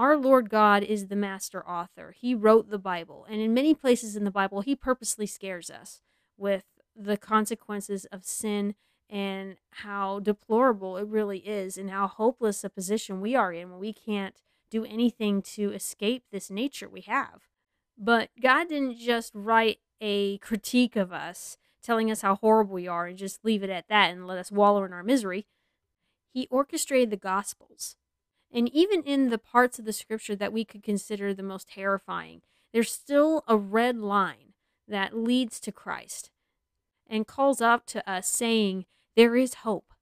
Our 0.00 0.16
Lord 0.16 0.48
God 0.48 0.82
is 0.82 1.08
the 1.08 1.14
master 1.14 1.62
author. 1.68 2.14
He 2.18 2.34
wrote 2.34 2.70
the 2.70 2.78
Bible. 2.78 3.26
And 3.28 3.38
in 3.38 3.52
many 3.52 3.74
places 3.74 4.16
in 4.16 4.24
the 4.24 4.30
Bible, 4.30 4.62
He 4.62 4.74
purposely 4.74 5.26
scares 5.26 5.68
us 5.68 6.00
with 6.38 6.64
the 6.96 7.18
consequences 7.18 8.06
of 8.06 8.24
sin 8.24 8.76
and 9.10 9.56
how 9.72 10.20
deplorable 10.20 10.96
it 10.96 11.06
really 11.06 11.40
is 11.40 11.76
and 11.76 11.90
how 11.90 12.08
hopeless 12.08 12.64
a 12.64 12.70
position 12.70 13.20
we 13.20 13.36
are 13.36 13.52
in 13.52 13.68
when 13.68 13.78
we 13.78 13.92
can't 13.92 14.40
do 14.70 14.86
anything 14.86 15.42
to 15.42 15.70
escape 15.72 16.24
this 16.32 16.50
nature 16.50 16.88
we 16.88 17.02
have. 17.02 17.42
But 17.98 18.30
God 18.40 18.70
didn't 18.70 18.96
just 18.96 19.32
write 19.34 19.80
a 20.00 20.38
critique 20.38 20.96
of 20.96 21.12
us, 21.12 21.58
telling 21.82 22.10
us 22.10 22.22
how 22.22 22.36
horrible 22.36 22.72
we 22.72 22.88
are, 22.88 23.06
and 23.06 23.18
just 23.18 23.44
leave 23.44 23.62
it 23.62 23.68
at 23.68 23.88
that 23.90 24.12
and 24.12 24.26
let 24.26 24.38
us 24.38 24.50
wallow 24.50 24.82
in 24.82 24.94
our 24.94 25.04
misery. 25.04 25.44
He 26.32 26.48
orchestrated 26.50 27.10
the 27.10 27.18
Gospels. 27.18 27.96
And 28.52 28.68
even 28.74 29.02
in 29.02 29.30
the 29.30 29.38
parts 29.38 29.78
of 29.78 29.84
the 29.84 29.92
scripture 29.92 30.34
that 30.36 30.52
we 30.52 30.64
could 30.64 30.82
consider 30.82 31.32
the 31.32 31.42
most 31.42 31.68
terrifying, 31.68 32.42
there's 32.72 32.90
still 32.90 33.44
a 33.46 33.56
red 33.56 33.96
line 33.96 34.54
that 34.88 35.16
leads 35.16 35.60
to 35.60 35.72
Christ 35.72 36.30
and 37.08 37.26
calls 37.26 37.60
out 37.60 37.86
to 37.88 38.10
us 38.10 38.28
saying, 38.28 38.86
There 39.16 39.36
is 39.36 39.54
hope. 39.54 39.92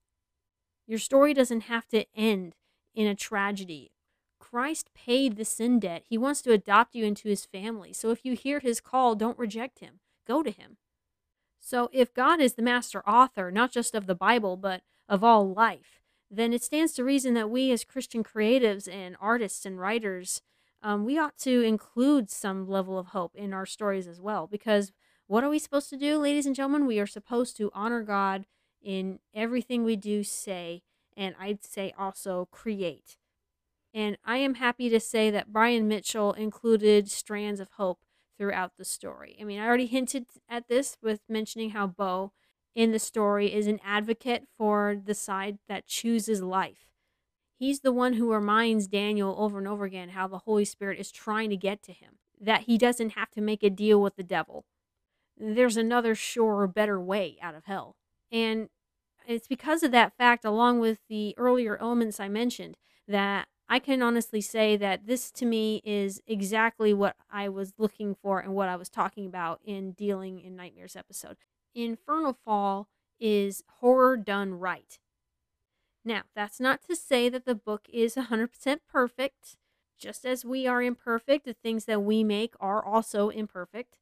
Your 0.87 0.98
story 0.98 1.34
doesn't 1.34 1.62
have 1.62 1.87
to 1.88 2.06
end 2.16 2.54
in 2.94 3.06
a 3.06 3.14
tragedy. 3.14 3.92
Christ 4.38 4.90
paid 4.94 5.37
the 5.37 5.44
sin 5.44 5.78
debt. 5.78 6.04
He 6.08 6.16
wants 6.16 6.40
to 6.42 6.52
adopt 6.52 6.94
you 6.94 7.04
into 7.04 7.28
his 7.28 7.44
family. 7.44 7.92
So 7.92 8.11
if 8.11 8.24
you 8.24 8.32
hear 8.32 8.61
his 8.61 8.80
call, 8.80 9.14
don't 9.14 9.38
reject 9.38 9.80
him. 9.80 10.00
Go 10.26 10.42
to 10.42 10.50
him. 10.50 10.78
So 11.61 11.90
if 11.92 12.14
God 12.14 12.40
is 12.40 12.54
the 12.54 12.62
master 12.62 13.06
author, 13.06 13.50
not 13.50 13.72
just 13.72 13.94
of 13.94 14.06
the 14.06 14.14
Bible, 14.14 14.56
but 14.56 14.82
of 15.06 15.22
all 15.22 15.52
life, 15.52 15.97
then 16.30 16.52
it 16.52 16.62
stands 16.62 16.92
to 16.94 17.04
reason 17.04 17.34
that 17.34 17.50
we 17.50 17.72
as 17.72 17.84
Christian 17.84 18.22
creatives 18.22 18.92
and 18.92 19.16
artists 19.20 19.64
and 19.64 19.80
writers, 19.80 20.42
um, 20.82 21.04
we 21.04 21.18
ought 21.18 21.36
to 21.38 21.62
include 21.62 22.30
some 22.30 22.68
level 22.68 22.98
of 22.98 23.08
hope 23.08 23.34
in 23.34 23.52
our 23.52 23.66
stories 23.66 24.06
as 24.06 24.20
well. 24.20 24.46
Because 24.46 24.92
what 25.26 25.44
are 25.44 25.50
we 25.50 25.58
supposed 25.58 25.90
to 25.90 25.96
do, 25.96 26.18
ladies 26.18 26.46
and 26.46 26.54
gentlemen? 26.54 26.86
We 26.86 27.00
are 27.00 27.06
supposed 27.06 27.56
to 27.56 27.70
honor 27.74 28.02
God 28.02 28.46
in 28.82 29.18
everything 29.34 29.84
we 29.84 29.96
do, 29.96 30.22
say, 30.22 30.82
and 31.16 31.34
I'd 31.38 31.64
say 31.64 31.92
also 31.98 32.48
create. 32.50 33.16
And 33.92 34.18
I 34.24 34.36
am 34.38 34.54
happy 34.54 34.88
to 34.90 35.00
say 35.00 35.30
that 35.30 35.52
Bryan 35.52 35.88
Mitchell 35.88 36.32
included 36.34 37.10
strands 37.10 37.58
of 37.58 37.70
hope 37.72 38.00
throughout 38.36 38.72
the 38.78 38.84
story. 38.84 39.36
I 39.40 39.44
mean, 39.44 39.58
I 39.58 39.66
already 39.66 39.86
hinted 39.86 40.26
at 40.48 40.68
this 40.68 40.96
with 41.02 41.20
mentioning 41.28 41.70
how 41.70 41.88
Bo 41.88 42.32
in 42.78 42.92
the 42.92 42.98
story 43.00 43.52
is 43.52 43.66
an 43.66 43.80
advocate 43.84 44.46
for 44.56 44.96
the 45.04 45.12
side 45.12 45.58
that 45.68 45.88
chooses 45.88 46.40
life. 46.40 46.92
He's 47.58 47.80
the 47.80 47.90
one 47.90 48.12
who 48.12 48.32
reminds 48.32 48.86
Daniel 48.86 49.34
over 49.36 49.58
and 49.58 49.66
over 49.66 49.84
again 49.84 50.10
how 50.10 50.28
the 50.28 50.38
Holy 50.38 50.64
Spirit 50.64 51.00
is 51.00 51.10
trying 51.10 51.50
to 51.50 51.56
get 51.56 51.82
to 51.82 51.92
him, 51.92 52.18
that 52.40 52.62
he 52.62 52.78
doesn't 52.78 53.14
have 53.14 53.32
to 53.32 53.40
make 53.40 53.64
a 53.64 53.68
deal 53.68 54.00
with 54.00 54.14
the 54.14 54.22
devil. 54.22 54.64
There's 55.36 55.76
another 55.76 56.14
surer, 56.14 56.68
better 56.68 57.00
way 57.00 57.36
out 57.42 57.56
of 57.56 57.64
hell. 57.64 57.96
And 58.30 58.68
it's 59.26 59.48
because 59.48 59.82
of 59.82 59.90
that 59.90 60.16
fact, 60.16 60.44
along 60.44 60.78
with 60.78 61.00
the 61.08 61.34
earlier 61.36 61.76
elements 61.78 62.20
I 62.20 62.28
mentioned, 62.28 62.76
that 63.08 63.48
I 63.68 63.80
can 63.80 64.02
honestly 64.02 64.40
say 64.40 64.76
that 64.76 65.04
this 65.08 65.32
to 65.32 65.44
me 65.46 65.82
is 65.84 66.22
exactly 66.28 66.94
what 66.94 67.16
I 67.28 67.48
was 67.48 67.72
looking 67.76 68.14
for 68.14 68.38
and 68.38 68.54
what 68.54 68.68
I 68.68 68.76
was 68.76 68.88
talking 68.88 69.26
about 69.26 69.58
in 69.64 69.94
dealing 69.94 70.38
in 70.38 70.54
Nightmares 70.54 70.94
episode. 70.94 71.38
Infernal 71.84 72.36
Fall 72.44 72.88
is 73.20 73.62
horror 73.80 74.16
done 74.16 74.54
right. 74.54 74.98
Now, 76.04 76.22
that's 76.34 76.58
not 76.58 76.82
to 76.88 76.96
say 76.96 77.28
that 77.28 77.44
the 77.44 77.54
book 77.54 77.88
is 77.92 78.14
100% 78.14 78.78
perfect. 78.90 79.56
Just 79.98 80.24
as 80.24 80.44
we 80.44 80.66
are 80.66 80.82
imperfect, 80.82 81.44
the 81.44 81.54
things 81.54 81.84
that 81.84 82.02
we 82.02 82.24
make 82.24 82.54
are 82.60 82.84
also 82.84 83.28
imperfect. 83.28 83.98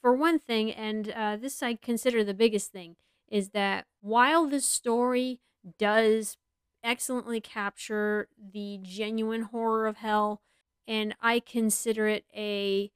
For 0.00 0.14
one 0.14 0.38
thing, 0.38 0.72
and 0.72 1.10
uh, 1.10 1.36
this 1.36 1.62
I 1.62 1.74
consider 1.74 2.24
the 2.24 2.34
biggest 2.34 2.72
thing, 2.72 2.96
is 3.28 3.50
that 3.50 3.86
while 4.00 4.46
this 4.46 4.64
story 4.64 5.40
does 5.78 6.36
excellently 6.82 7.40
capture 7.40 8.28
the 8.36 8.78
genuine 8.82 9.42
horror 9.42 9.86
of 9.86 9.98
hell, 9.98 10.40
and 10.88 11.14
I 11.20 11.40
consider 11.40 12.08
it 12.08 12.24
a 12.34 12.90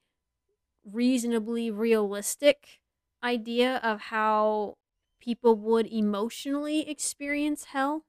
reasonably 0.85 1.71
realistic 1.71 2.81
idea 3.25 3.81
of 3.83 4.03
how 4.03 4.77
people 5.21 5.57
would 5.57 5.87
emotionally 5.87 6.89
experience 6.89 7.65
hell. 7.67 8.05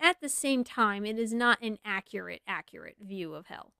At 0.00 0.20
the 0.20 0.28
same 0.28 0.64
time, 0.64 1.04
it 1.04 1.18
is 1.18 1.32
not 1.32 1.60
an 1.60 1.78
accurate, 1.84 2.40
accurate 2.46 2.96
view 3.00 3.34
of 3.34 3.46
hell. 3.46 3.72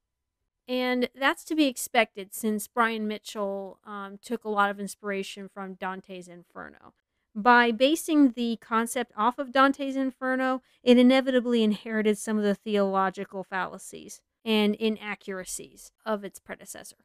And 0.68 1.08
that's 1.18 1.44
to 1.44 1.54
be 1.54 1.66
expected 1.66 2.32
since 2.32 2.68
Bryan 2.68 3.08
Mitchell 3.08 3.78
um, 3.84 4.18
took 4.22 4.44
a 4.44 4.48
lot 4.48 4.70
of 4.70 4.78
inspiration 4.78 5.48
from 5.52 5.74
Dante's 5.74 6.28
Inferno. 6.28 6.94
By 7.34 7.72
basing 7.72 8.32
the 8.32 8.58
concept 8.60 9.12
off 9.16 9.38
of 9.38 9.52
Dante's 9.52 9.96
Inferno, 9.96 10.62
it 10.82 10.98
inevitably 10.98 11.62
inherited 11.62 12.18
some 12.18 12.36
of 12.36 12.44
the 12.44 12.54
theological 12.54 13.42
fallacies 13.42 14.20
and 14.44 14.74
inaccuracies 14.74 15.92
of 16.04 16.24
its 16.24 16.38
predecessor. 16.38 16.96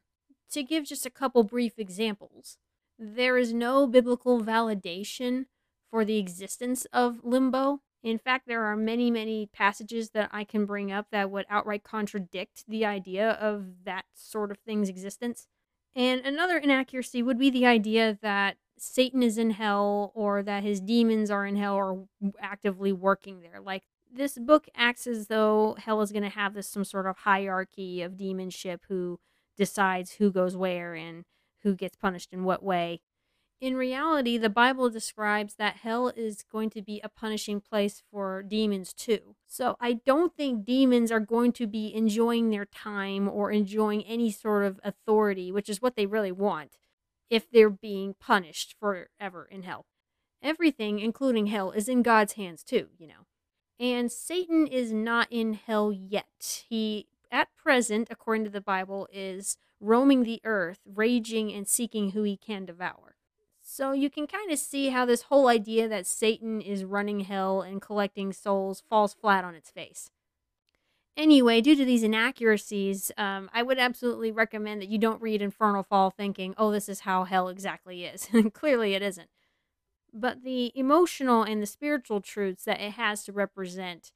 To 0.50 0.62
give 0.62 0.84
just 0.84 1.06
a 1.06 1.10
couple 1.10 1.44
brief 1.44 1.78
examples, 1.78 2.58
there 2.98 3.38
is 3.38 3.52
no 3.52 3.86
biblical 3.86 4.40
validation 4.40 5.46
for 5.90 6.04
the 6.04 6.18
existence 6.18 6.86
of 6.92 7.24
limbo. 7.24 7.80
In 8.02 8.18
fact, 8.18 8.46
there 8.46 8.64
are 8.64 8.76
many, 8.76 9.10
many 9.10 9.46
passages 9.46 10.10
that 10.10 10.30
I 10.32 10.44
can 10.44 10.66
bring 10.66 10.92
up 10.92 11.06
that 11.10 11.30
would 11.30 11.46
outright 11.48 11.82
contradict 11.82 12.64
the 12.68 12.84
idea 12.84 13.30
of 13.32 13.84
that 13.84 14.04
sort 14.14 14.50
of 14.50 14.58
thing's 14.58 14.88
existence. 14.88 15.46
And 15.94 16.20
another 16.24 16.58
inaccuracy 16.58 17.22
would 17.22 17.38
be 17.38 17.50
the 17.50 17.66
idea 17.66 18.18
that 18.22 18.56
Satan 18.78 19.22
is 19.22 19.38
in 19.38 19.50
hell 19.50 20.12
or 20.14 20.42
that 20.42 20.62
his 20.62 20.80
demons 20.80 21.30
are 21.30 21.44
in 21.44 21.56
hell 21.56 21.74
or 21.74 22.06
actively 22.40 22.92
working 22.92 23.40
there. 23.40 23.60
Like 23.60 23.82
this 24.12 24.38
book 24.38 24.68
acts 24.76 25.06
as 25.06 25.26
though 25.26 25.76
hell 25.78 26.00
is 26.00 26.12
going 26.12 26.22
to 26.22 26.28
have 26.28 26.54
this 26.54 26.68
some 26.68 26.84
sort 26.84 27.06
of 27.06 27.18
hierarchy 27.18 28.02
of 28.02 28.12
demonship 28.12 28.80
who 28.88 29.18
decides 29.56 30.12
who 30.12 30.30
goes 30.30 30.56
where 30.56 30.94
and 30.94 31.24
who 31.62 31.74
gets 31.74 31.96
punished 31.96 32.32
in 32.32 32.44
what 32.44 32.62
way. 32.62 33.00
In 33.60 33.76
reality, 33.76 34.38
the 34.38 34.48
Bible 34.48 34.88
describes 34.88 35.54
that 35.54 35.78
hell 35.78 36.12
is 36.14 36.44
going 36.44 36.70
to 36.70 36.82
be 36.82 37.00
a 37.02 37.08
punishing 37.08 37.60
place 37.60 38.04
for 38.08 38.40
demons 38.42 38.92
too. 38.92 39.34
So 39.48 39.76
I 39.80 39.94
don't 39.94 40.32
think 40.36 40.64
demons 40.64 41.10
are 41.10 41.18
going 41.18 41.50
to 41.54 41.66
be 41.66 41.92
enjoying 41.92 42.50
their 42.50 42.66
time 42.66 43.28
or 43.28 43.50
enjoying 43.50 44.04
any 44.04 44.30
sort 44.30 44.64
of 44.64 44.78
authority, 44.84 45.50
which 45.50 45.68
is 45.68 45.82
what 45.82 45.96
they 45.96 46.06
really 46.06 46.30
want, 46.30 46.78
if 47.30 47.50
they're 47.50 47.68
being 47.68 48.14
punished 48.20 48.76
forever 48.78 49.48
in 49.50 49.64
hell. 49.64 49.86
Everything, 50.40 51.00
including 51.00 51.48
hell, 51.48 51.72
is 51.72 51.88
in 51.88 52.02
God's 52.02 52.34
hands 52.34 52.62
too, 52.62 52.88
you 52.96 53.08
know. 53.08 53.26
And 53.80 54.10
Satan 54.10 54.68
is 54.68 54.92
not 54.92 55.26
in 55.30 55.54
hell 55.54 55.92
yet. 55.92 56.64
He, 56.68 57.08
at 57.30 57.48
present, 57.56 58.08
according 58.10 58.44
to 58.44 58.50
the 58.50 58.60
Bible, 58.60 59.08
is 59.12 59.56
roaming 59.80 60.22
the 60.22 60.40
earth, 60.44 60.80
raging 60.84 61.52
and 61.52 61.68
seeking 61.68 62.10
who 62.10 62.22
he 62.22 62.36
can 62.36 62.64
devour. 62.64 63.16
So 63.60 63.92
you 63.92 64.08
can 64.08 64.26
kind 64.26 64.50
of 64.50 64.58
see 64.58 64.88
how 64.88 65.04
this 65.04 65.22
whole 65.22 65.46
idea 65.46 65.88
that 65.88 66.06
Satan 66.06 66.60
is 66.60 66.84
running 66.84 67.20
hell 67.20 67.60
and 67.60 67.82
collecting 67.82 68.32
souls 68.32 68.82
falls 68.88 69.12
flat 69.12 69.44
on 69.44 69.54
its 69.54 69.70
face. 69.70 70.10
Anyway, 71.18 71.60
due 71.60 71.76
to 71.76 71.84
these 71.84 72.02
inaccuracies, 72.02 73.10
um, 73.18 73.50
I 73.52 73.62
would 73.62 73.78
absolutely 73.78 74.30
recommend 74.30 74.80
that 74.80 74.88
you 74.88 74.98
don't 74.98 75.20
read 75.20 75.42
Infernal 75.42 75.82
Fall 75.82 76.10
thinking, 76.10 76.54
oh, 76.56 76.70
this 76.70 76.88
is 76.88 77.00
how 77.00 77.24
hell 77.24 77.48
exactly 77.48 78.04
is. 78.04 78.28
Clearly, 78.54 78.94
it 78.94 79.02
isn't. 79.02 79.28
But 80.14 80.44
the 80.44 80.72
emotional 80.74 81.42
and 81.42 81.60
the 81.60 81.66
spiritual 81.66 82.20
truths 82.20 82.64
that 82.64 82.80
it 82.80 82.92
has 82.92 83.24
to 83.24 83.32
represent 83.32 84.12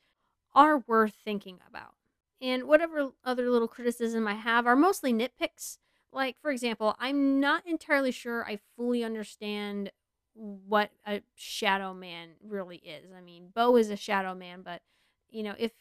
are 0.54 0.78
worth 0.86 1.14
thinking 1.24 1.58
about. 1.68 1.94
And 2.42 2.64
whatever 2.64 3.12
other 3.24 3.48
little 3.48 3.68
criticism 3.68 4.26
I 4.26 4.34
have 4.34 4.66
are 4.66 4.74
mostly 4.74 5.12
nitpicks. 5.12 5.78
Like, 6.12 6.36
for 6.42 6.50
example, 6.50 6.96
I'm 6.98 7.40
not 7.40 7.66
entirely 7.66 8.10
sure 8.10 8.44
I 8.44 8.58
fully 8.76 9.04
understand 9.04 9.92
what 10.34 10.90
a 11.06 11.22
shadow 11.36 11.94
man 11.94 12.30
really 12.42 12.78
is. 12.78 13.12
I 13.16 13.20
mean, 13.20 13.50
Bo 13.54 13.76
is 13.76 13.90
a 13.90 13.96
shadow 13.96 14.34
man, 14.34 14.62
but, 14.62 14.82
you 15.30 15.44
know, 15.44 15.54
if 15.56 15.72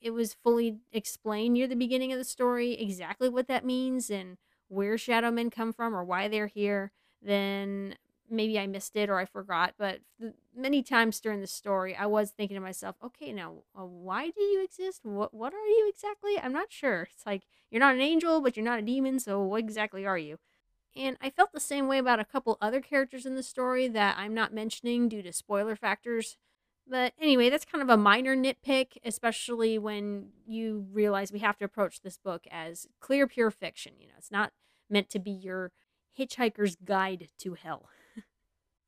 it 0.00 0.10
was 0.10 0.34
fully 0.34 0.78
explained 0.92 1.54
near 1.54 1.66
the 1.66 1.74
beginning 1.74 2.12
of 2.12 2.18
the 2.18 2.24
story 2.24 2.72
exactly 2.74 3.28
what 3.28 3.48
that 3.48 3.64
means 3.64 4.10
and 4.10 4.36
where 4.68 4.98
shadow 4.98 5.30
men 5.30 5.50
come 5.50 5.72
from 5.72 5.94
or 5.94 6.04
why 6.04 6.28
they're 6.28 6.46
here, 6.46 6.92
then 7.22 7.96
maybe 8.30 8.58
I 8.58 8.66
missed 8.66 8.96
it 8.96 9.10
or 9.10 9.18
I 9.18 9.24
forgot, 9.24 9.74
but 9.78 10.00
many 10.56 10.82
times 10.82 11.20
during 11.20 11.40
the 11.40 11.46
story, 11.46 11.94
I 11.94 12.06
was 12.06 12.30
thinking 12.30 12.54
to 12.54 12.60
myself, 12.60 12.96
okay, 13.04 13.32
now 13.32 13.64
uh, 13.78 13.84
why 13.84 14.30
do 14.30 14.40
you 14.40 14.62
exist? 14.62 15.00
What 15.04 15.34
what 15.34 15.52
are 15.52 15.66
you 15.66 15.90
exactly? 15.92 16.38
I'm 16.38 16.52
not 16.52 16.72
sure. 16.72 17.08
It's 17.12 17.26
like 17.26 17.42
you're 17.70 17.80
not 17.80 17.94
an 17.94 18.00
angel, 18.00 18.40
but 18.40 18.56
you're 18.56 18.64
not 18.64 18.78
a 18.78 18.82
demon, 18.82 19.18
so 19.18 19.42
what 19.42 19.60
exactly 19.60 20.06
are 20.06 20.18
you? 20.18 20.38
And 20.96 21.16
I 21.20 21.30
felt 21.30 21.52
the 21.52 21.60
same 21.60 21.86
way 21.86 21.98
about 21.98 22.20
a 22.20 22.24
couple 22.24 22.58
other 22.60 22.80
characters 22.80 23.26
in 23.26 23.36
the 23.36 23.42
story 23.42 23.86
that 23.88 24.16
I'm 24.18 24.34
not 24.34 24.52
mentioning 24.52 25.08
due 25.08 25.22
to 25.22 25.32
spoiler 25.32 25.76
factors. 25.76 26.36
But 26.86 27.12
anyway, 27.20 27.50
that's 27.50 27.64
kind 27.64 27.82
of 27.82 27.88
a 27.88 27.96
minor 27.96 28.36
nitpick, 28.36 28.96
especially 29.04 29.78
when 29.78 30.30
you 30.44 30.86
realize 30.90 31.30
we 31.30 31.38
have 31.38 31.56
to 31.58 31.64
approach 31.64 32.00
this 32.00 32.18
book 32.18 32.46
as 32.50 32.88
clear, 32.98 33.28
pure 33.28 33.52
fiction. 33.52 33.92
You 34.00 34.08
know, 34.08 34.14
it's 34.18 34.32
not 34.32 34.52
meant 34.88 35.08
to 35.10 35.20
be 35.20 35.30
your 35.30 35.70
hitchhiker's 36.18 36.76
guide 36.76 37.28
to 37.38 37.54
hell. 37.54 37.88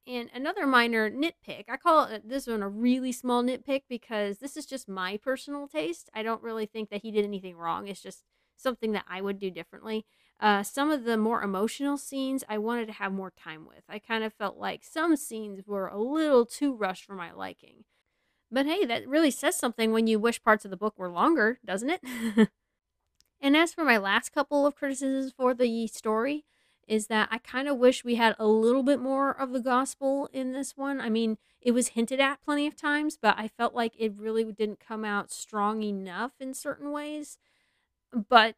And 0.07 0.31
another 0.35 0.67
minor 0.67 1.11
nitpick, 1.11 1.65
I 1.69 1.77
call 1.77 2.05
it 2.07 2.29
this 2.29 2.49
one 2.49 2.63
a 2.63 2.69
really 2.69 3.13
small 3.13 3.43
nitpick 3.43 3.83
because 3.89 4.39
this 4.39 4.57
is 4.57 4.67
just 4.67 4.89
my 4.89 5.17
personal 5.17 5.69
taste. 5.69 6.11
I 6.13 6.25
don't 6.25 6.43
really 6.43 6.67
think 6.67 6.91
that 6.91 7.03
he 7.03 7.13
did 7.13 7.25
anything 7.25 7.57
wrong. 7.57 7.87
It's 7.87 8.03
just 8.03 8.25
something 8.57 8.93
that 8.93 9.05
I 9.09 9.21
would 9.21 9.39
do 9.39 9.51
differently. 9.51 10.05
Uh, 10.41 10.65
some 10.65 10.91
of 10.91 11.05
the 11.05 11.17
more 11.17 11.43
emotional 11.43 11.97
scenes 11.97 12.43
I 12.49 12.59
wanted 12.59 12.87
to 12.87 12.95
have 12.95 13.13
more 13.13 13.31
time 13.31 13.65
with. 13.65 13.85
I 13.89 14.01
kind 14.01 14.25
of 14.25 14.33
felt 14.33 14.57
like 14.57 14.83
some 14.83 15.17
scenes 15.17 15.61
were 15.67 15.87
a 15.87 15.99
little 15.99 16.47
too 16.47 16.75
rushed 16.75 17.05
for 17.05 17.15
my 17.15 17.33
liking. 17.33 17.85
But 18.51 18.67
hey, 18.67 18.85
that 18.85 19.07
really 19.09 19.31
says 19.31 19.57
something 19.57 19.93
when 19.93 20.09
you 20.09 20.19
wish 20.19 20.43
parts 20.43 20.65
of 20.65 20.73
the 20.73 20.77
book 20.77 20.99
were 20.99 21.09
longer, 21.09 21.61
doesn't 21.65 21.91
it? 21.91 22.01
and 23.41 23.57
as 23.57 23.73
for 23.73 23.85
my 23.85 23.99
last 23.99 24.33
couple 24.33 24.67
of 24.67 24.75
criticisms 24.75 25.33
for 25.33 25.55
the 25.55 25.87
story, 25.87 26.45
is 26.89 27.07
that 27.07 27.29
I 27.31 27.39
kind 27.39 27.69
of 27.69 27.77
wish 27.79 28.05
we 28.05 28.17
had 28.17 28.35
a 28.39 28.47
little 28.47 28.83
bit 28.83 29.01
more 29.01 29.31
of 29.31 29.53
the 29.53 29.61
gospel 29.61 30.29
in 30.33 30.53
this 30.53 30.77
one. 30.77 31.01
I 31.01 31.09
mean, 31.09 31.39
it 31.61 31.73
was 31.73 31.89
hinted 31.89 32.21
at 32.21 32.43
plenty 32.43 32.67
of 32.67 32.77
times, 32.77 33.19
but 33.21 33.39
I 33.39 33.49
felt 33.49 33.75
like 33.75 33.93
it 33.99 34.13
really 34.17 34.45
didn't 34.45 34.81
come 34.81 35.05
out 35.05 35.31
strong 35.31 35.83
enough 35.83 36.33
in 36.41 36.55
certain 36.55 36.91
ways. 36.91 37.39
But 38.13 38.57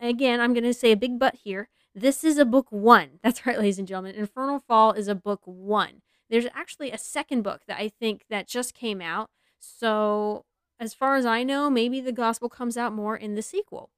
again, 0.00 0.40
I'm 0.40 0.52
going 0.52 0.64
to 0.64 0.74
say 0.74 0.92
a 0.92 0.96
big 0.96 1.18
but 1.18 1.36
here. 1.36 1.68
This 1.94 2.22
is 2.22 2.38
a 2.38 2.44
book 2.44 2.66
one. 2.70 3.12
That's 3.22 3.46
right, 3.46 3.58
ladies 3.58 3.78
and 3.78 3.88
gentlemen. 3.88 4.14
Infernal 4.14 4.60
Fall 4.60 4.92
is 4.92 5.08
a 5.08 5.14
book 5.14 5.40
one. 5.44 6.02
There's 6.28 6.46
actually 6.54 6.92
a 6.92 6.98
second 6.98 7.42
book 7.42 7.62
that 7.66 7.80
I 7.80 7.88
think 7.88 8.24
that 8.30 8.46
just 8.46 8.74
came 8.74 9.00
out. 9.00 9.30
So, 9.58 10.44
as 10.78 10.94
far 10.94 11.16
as 11.16 11.26
I 11.26 11.42
know, 11.42 11.68
maybe 11.68 12.00
the 12.00 12.12
gospel 12.12 12.48
comes 12.48 12.76
out 12.76 12.92
more 12.92 13.16
in 13.16 13.34
the 13.34 13.42
sequel. 13.42 13.90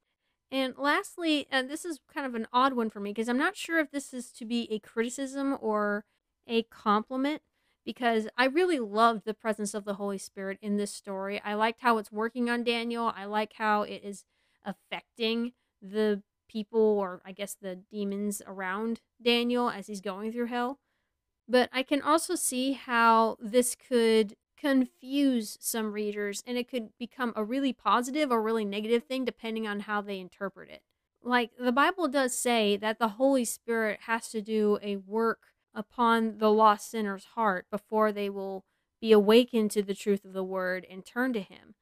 And 0.52 0.74
lastly, 0.76 1.46
and 1.50 1.70
this 1.70 1.86
is 1.86 1.98
kind 2.12 2.26
of 2.26 2.34
an 2.34 2.46
odd 2.52 2.74
one 2.74 2.90
for 2.90 3.00
me 3.00 3.10
because 3.10 3.28
I'm 3.28 3.38
not 3.38 3.56
sure 3.56 3.80
if 3.80 3.90
this 3.90 4.12
is 4.12 4.30
to 4.32 4.44
be 4.44 4.70
a 4.70 4.78
criticism 4.78 5.56
or 5.58 6.04
a 6.46 6.64
compliment 6.64 7.40
because 7.86 8.28
I 8.36 8.44
really 8.44 8.78
loved 8.78 9.24
the 9.24 9.32
presence 9.32 9.72
of 9.72 9.86
the 9.86 9.94
Holy 9.94 10.18
Spirit 10.18 10.58
in 10.60 10.76
this 10.76 10.92
story. 10.92 11.40
I 11.42 11.54
liked 11.54 11.80
how 11.80 11.96
it's 11.96 12.12
working 12.12 12.50
on 12.50 12.64
Daniel. 12.64 13.14
I 13.16 13.24
like 13.24 13.54
how 13.54 13.82
it 13.82 14.02
is 14.04 14.24
affecting 14.62 15.52
the 15.80 16.22
people 16.48 16.80
or 16.80 17.22
I 17.24 17.32
guess 17.32 17.56
the 17.60 17.76
demons 17.90 18.42
around 18.46 19.00
Daniel 19.24 19.70
as 19.70 19.86
he's 19.86 20.02
going 20.02 20.32
through 20.32 20.46
hell. 20.46 20.78
But 21.48 21.70
I 21.72 21.82
can 21.82 22.02
also 22.02 22.34
see 22.34 22.72
how 22.72 23.38
this 23.40 23.74
could 23.74 24.36
confuse 24.62 25.58
some 25.60 25.92
readers 25.92 26.42
and 26.46 26.56
it 26.56 26.68
could 26.68 26.90
become 26.96 27.32
a 27.34 27.42
really 27.44 27.72
positive 27.72 28.30
or 28.30 28.40
really 28.40 28.64
negative 28.64 29.02
thing 29.02 29.24
depending 29.24 29.66
on 29.66 29.80
how 29.80 30.00
they 30.00 30.20
interpret 30.20 30.70
it. 30.70 30.82
Like 31.22 31.50
the 31.58 31.72
Bible 31.72 32.06
does 32.06 32.36
say 32.36 32.76
that 32.76 32.98
the 32.98 33.08
Holy 33.08 33.44
Spirit 33.44 34.00
has 34.06 34.28
to 34.30 34.40
do 34.40 34.78
a 34.80 34.96
work 34.96 35.40
upon 35.74 36.38
the 36.38 36.50
lost 36.50 36.90
sinner's 36.90 37.24
heart 37.34 37.66
before 37.70 38.12
they 38.12 38.30
will 38.30 38.64
be 39.00 39.10
awakened 39.10 39.72
to 39.72 39.82
the 39.82 39.94
truth 39.94 40.24
of 40.24 40.32
the 40.32 40.44
word 40.44 40.86
and 40.88 41.04
turn 41.04 41.32
to 41.32 41.40
him. 41.40 41.74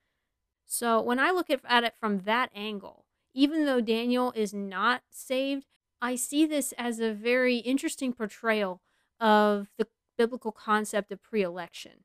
So 0.64 1.02
when 1.02 1.18
I 1.18 1.32
look 1.32 1.50
at 1.50 1.84
it 1.84 1.94
from 2.00 2.20
that 2.20 2.50
angle, 2.54 3.04
even 3.34 3.66
though 3.66 3.80
Daniel 3.80 4.32
is 4.34 4.54
not 4.54 5.02
saved, 5.10 5.66
I 6.00 6.14
see 6.14 6.46
this 6.46 6.72
as 6.78 6.98
a 6.98 7.12
very 7.12 7.56
interesting 7.58 8.14
portrayal 8.14 8.80
of 9.20 9.68
the 9.76 9.86
biblical 10.16 10.52
concept 10.52 11.12
of 11.12 11.22
pre 11.22 11.42
election. 11.42 12.04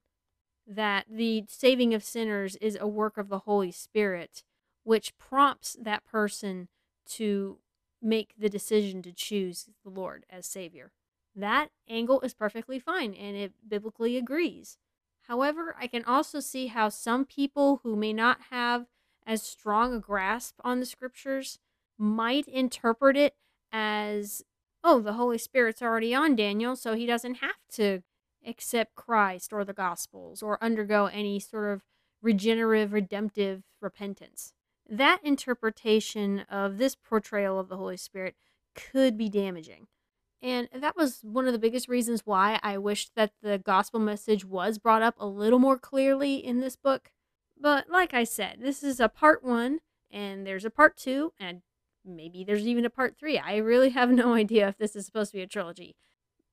That 0.67 1.06
the 1.10 1.45
saving 1.47 1.93
of 1.93 2.04
sinners 2.04 2.56
is 2.58 2.78
a 2.80 2.88
work 2.88 3.17
of 3.17 3.30
the 3.30 3.39
Holy 3.39 3.71
Spirit, 3.71 4.43
which 4.84 5.17
prompts 5.17 5.75
that 5.80 6.06
person 6.06 6.69
to 7.12 7.60
make 8.01 8.34
the 8.38 8.49
decision 8.49 9.01
to 9.04 9.12
choose 9.12 9.69
the 9.84 9.89
Lord 9.89 10.25
as 10.30 10.45
Savior. 10.45 10.91
That 11.36 11.69
angle 11.89 12.21
is 12.21 12.34
perfectly 12.34 12.80
fine 12.80 13.13
and 13.13 13.36
it 13.36 13.54
biblically 13.67 14.17
agrees. 14.17 14.78
However, 15.28 15.75
I 15.80 15.88
can 15.88 16.04
also 16.06 16.39
see 16.39 16.67
how 16.67 16.89
some 16.89 17.25
people 17.25 17.82
who 17.84 17.95
may 17.95 18.13
not 18.13 18.38
have 18.51 18.86
as 19.25 19.41
strong 19.41 19.93
a 19.93 19.99
grasp 19.99 20.56
on 20.63 20.80
the 20.80 20.86
scriptures 20.86 21.60
might 21.97 22.47
interpret 22.47 23.17
it 23.17 23.36
as, 23.71 24.43
oh, 24.84 24.99
the 24.99 25.13
Holy 25.13 25.38
Spirit's 25.38 25.82
already 25.82 26.13
on 26.13 26.36
Daniel, 26.36 26.75
so 26.75 26.93
he 26.93 27.06
doesn't 27.06 27.36
have 27.36 27.56
to 27.73 28.04
accept 28.46 28.96
Christ 28.96 29.52
or 29.54 29.64
the 29.64 29.74
Gospels 29.74 30.42
or 30.42 30.64
undergo 30.64 31.06
any 31.08 31.40
sort 31.40 31.72
of 31.74 31.84
regenerative, 32.22 32.94
redemptive 32.94 33.64
repentance. 33.82 34.54
That 34.88 35.20
interpretation 35.24 36.42
of 36.42 36.78
this 36.78 36.96
portrayal 36.96 37.60
of 37.60 37.70
the 37.70 37.78
Holy 37.78 37.98
Spirit 37.98 38.36
could 38.76 39.18
be 39.18 39.30
damaging. 39.30 39.88
And 40.42 40.70
that 40.74 40.96
was 40.96 41.22
one 41.24 41.48
of 41.48 41.54
the 41.54 41.60
biggest 41.60 41.88
reasons 41.88 42.22
why 42.26 42.60
I 42.62 42.78
wished 42.78 43.12
that 43.16 43.32
the 43.42 43.58
gospel 43.58 44.00
message 44.00 44.46
was 44.46 44.78
brought 44.78 45.02
up 45.02 45.16
a 45.18 45.26
little 45.26 45.60
more 45.60 45.78
clearly 45.78 46.36
in 46.36 46.60
this 46.60 46.76
book. 46.76 47.12
But 47.60 47.90
like 47.90 48.14
I 48.14 48.26
said, 48.26 48.58
this 48.60 48.84
is 48.84 49.00
a 49.00 49.10
part 49.10 49.44
one, 49.44 49.80
and 50.12 50.46
there's 50.46 50.66
a 50.66 50.70
part 50.70 50.98
two, 50.98 51.34
and 51.40 51.62
maybe 52.06 52.44
there's 52.44 52.68
even 52.68 52.86
a 52.86 52.90
part 52.90 53.16
three. 53.18 53.40
I 53.40 53.56
really 53.58 53.90
have 53.90 54.12
no 54.12 54.34
idea 54.36 54.68
if 54.68 54.78
this 54.78 54.96
is 54.96 55.06
supposed 55.06 55.32
to 55.32 55.38
be 55.38 55.44
a 55.44 55.48
trilogy. 55.48 55.96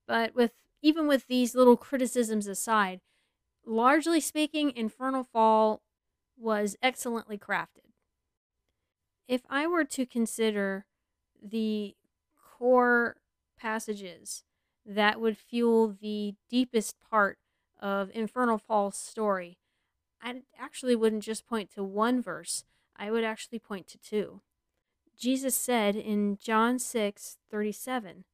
But 0.07 0.33
with 0.33 0.53
even 0.83 1.07
with 1.07 1.27
these 1.27 1.55
little 1.55 1.77
criticisms 1.77 2.45
aside, 2.45 2.99
largely 3.65 4.19
speaking, 4.19 4.73
Infernal 4.75 5.23
Fall 5.23 5.81
was 6.37 6.75
excellently 6.83 7.37
crafted. 7.37 7.93
If 9.27 9.41
I 9.49 9.65
were 9.65 9.85
to 9.85 10.05
consider 10.05 10.85
the 11.41 11.95
core 12.35 13.15
passages 13.57 14.43
that 14.85 15.21
would 15.21 15.37
fuel 15.37 15.95
the 15.99 16.35
deepest 16.49 16.97
part 17.09 17.37
of 17.79 18.11
Infernal 18.13 18.57
Fall's 18.57 18.97
story, 18.97 19.57
I 20.21 20.41
actually 20.59 20.97
wouldn't 20.97 21.23
just 21.23 21.47
point 21.47 21.71
to 21.71 21.83
one 21.83 22.21
verse, 22.21 22.65
I 22.97 23.09
would 23.09 23.23
actually 23.23 23.59
point 23.59 23.87
to 23.87 23.97
two. 23.97 24.41
Jesus 25.17 25.55
said 25.55 25.95
in 25.95 26.37
John 26.37 26.77
6 26.77 27.37
37, 27.49 28.25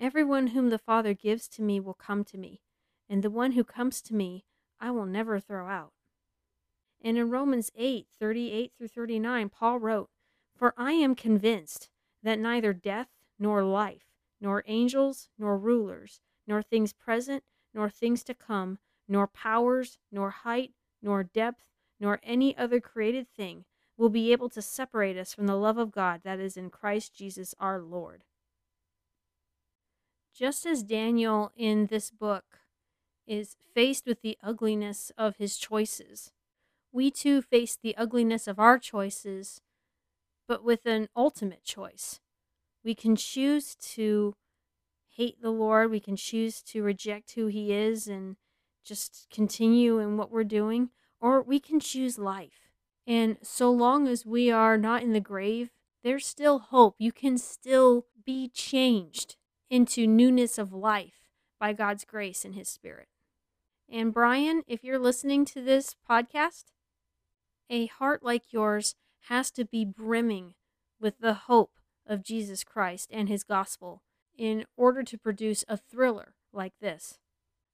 Everyone 0.00 0.48
whom 0.48 0.70
the 0.70 0.78
Father 0.78 1.12
gives 1.12 1.46
to 1.48 1.62
me 1.62 1.78
will 1.78 1.92
come 1.92 2.24
to 2.24 2.38
me, 2.38 2.62
and 3.06 3.22
the 3.22 3.28
one 3.28 3.52
who 3.52 3.62
comes 3.62 4.00
to 4.00 4.14
me 4.14 4.46
I 4.80 4.90
will 4.90 5.04
never 5.04 5.38
throw 5.38 5.68
out. 5.68 5.92
And 7.02 7.18
in 7.18 7.28
Romans 7.28 7.70
8 7.76 8.06
38 8.18 8.72
through 8.78 8.88
39, 8.88 9.50
Paul 9.50 9.78
wrote, 9.78 10.08
For 10.56 10.72
I 10.78 10.92
am 10.92 11.14
convinced 11.14 11.90
that 12.22 12.38
neither 12.38 12.72
death 12.72 13.08
nor 13.38 13.62
life, 13.62 14.06
nor 14.40 14.64
angels 14.66 15.28
nor 15.38 15.58
rulers, 15.58 16.22
nor 16.46 16.62
things 16.62 16.94
present, 16.94 17.44
nor 17.74 17.90
things 17.90 18.24
to 18.24 18.32
come, 18.32 18.78
nor 19.06 19.26
powers, 19.26 19.98
nor 20.10 20.30
height, 20.30 20.72
nor 21.02 21.22
depth, 21.24 21.66
nor 21.98 22.20
any 22.22 22.56
other 22.56 22.80
created 22.80 23.28
thing 23.28 23.66
will 23.98 24.08
be 24.08 24.32
able 24.32 24.48
to 24.48 24.62
separate 24.62 25.18
us 25.18 25.34
from 25.34 25.46
the 25.46 25.56
love 25.56 25.76
of 25.76 25.92
God 25.92 26.22
that 26.24 26.40
is 26.40 26.56
in 26.56 26.70
Christ 26.70 27.14
Jesus 27.14 27.54
our 27.60 27.78
Lord. 27.78 28.24
Just 30.40 30.64
as 30.64 30.82
Daniel 30.82 31.52
in 31.54 31.88
this 31.88 32.10
book 32.10 32.60
is 33.26 33.56
faced 33.74 34.06
with 34.06 34.22
the 34.22 34.38
ugliness 34.42 35.12
of 35.18 35.36
his 35.36 35.58
choices, 35.58 36.32
we 36.90 37.10
too 37.10 37.42
face 37.42 37.76
the 37.76 37.94
ugliness 37.98 38.48
of 38.48 38.58
our 38.58 38.78
choices, 38.78 39.60
but 40.48 40.64
with 40.64 40.86
an 40.86 41.08
ultimate 41.14 41.62
choice. 41.62 42.20
We 42.82 42.94
can 42.94 43.16
choose 43.16 43.74
to 43.96 44.34
hate 45.10 45.42
the 45.42 45.50
Lord, 45.50 45.90
we 45.90 46.00
can 46.00 46.16
choose 46.16 46.62
to 46.62 46.82
reject 46.82 47.32
who 47.32 47.48
he 47.48 47.74
is 47.74 48.08
and 48.08 48.36
just 48.82 49.26
continue 49.30 49.98
in 49.98 50.16
what 50.16 50.30
we're 50.30 50.42
doing, 50.44 50.88
or 51.20 51.42
we 51.42 51.60
can 51.60 51.80
choose 51.80 52.18
life. 52.18 52.70
And 53.06 53.36
so 53.42 53.70
long 53.70 54.08
as 54.08 54.24
we 54.24 54.50
are 54.50 54.78
not 54.78 55.02
in 55.02 55.12
the 55.12 55.20
grave, 55.20 55.70
there's 56.02 56.24
still 56.24 56.60
hope. 56.60 56.94
You 56.98 57.12
can 57.12 57.36
still 57.36 58.06
be 58.24 58.48
changed 58.48 59.36
into 59.70 60.06
newness 60.06 60.58
of 60.58 60.72
life 60.72 61.28
by 61.58 61.72
God's 61.72 62.04
grace 62.04 62.44
and 62.44 62.54
His 62.54 62.68
Spirit. 62.68 63.08
And 63.88 64.12
Bryan, 64.12 64.62
if 64.66 64.84
you're 64.84 64.98
listening 64.98 65.44
to 65.46 65.62
this 65.62 65.96
podcast, 66.08 66.64
a 67.68 67.86
heart 67.86 68.22
like 68.22 68.52
yours 68.52 68.96
has 69.28 69.50
to 69.52 69.64
be 69.64 69.84
brimming 69.84 70.54
with 71.00 71.20
the 71.20 71.34
hope 71.34 71.78
of 72.06 72.24
Jesus 72.24 72.64
Christ 72.64 73.08
and 73.12 73.28
His 73.28 73.44
gospel 73.44 74.02
in 74.36 74.64
order 74.76 75.02
to 75.02 75.18
produce 75.18 75.64
a 75.68 75.76
thriller 75.76 76.34
like 76.52 76.72
this. 76.80 77.18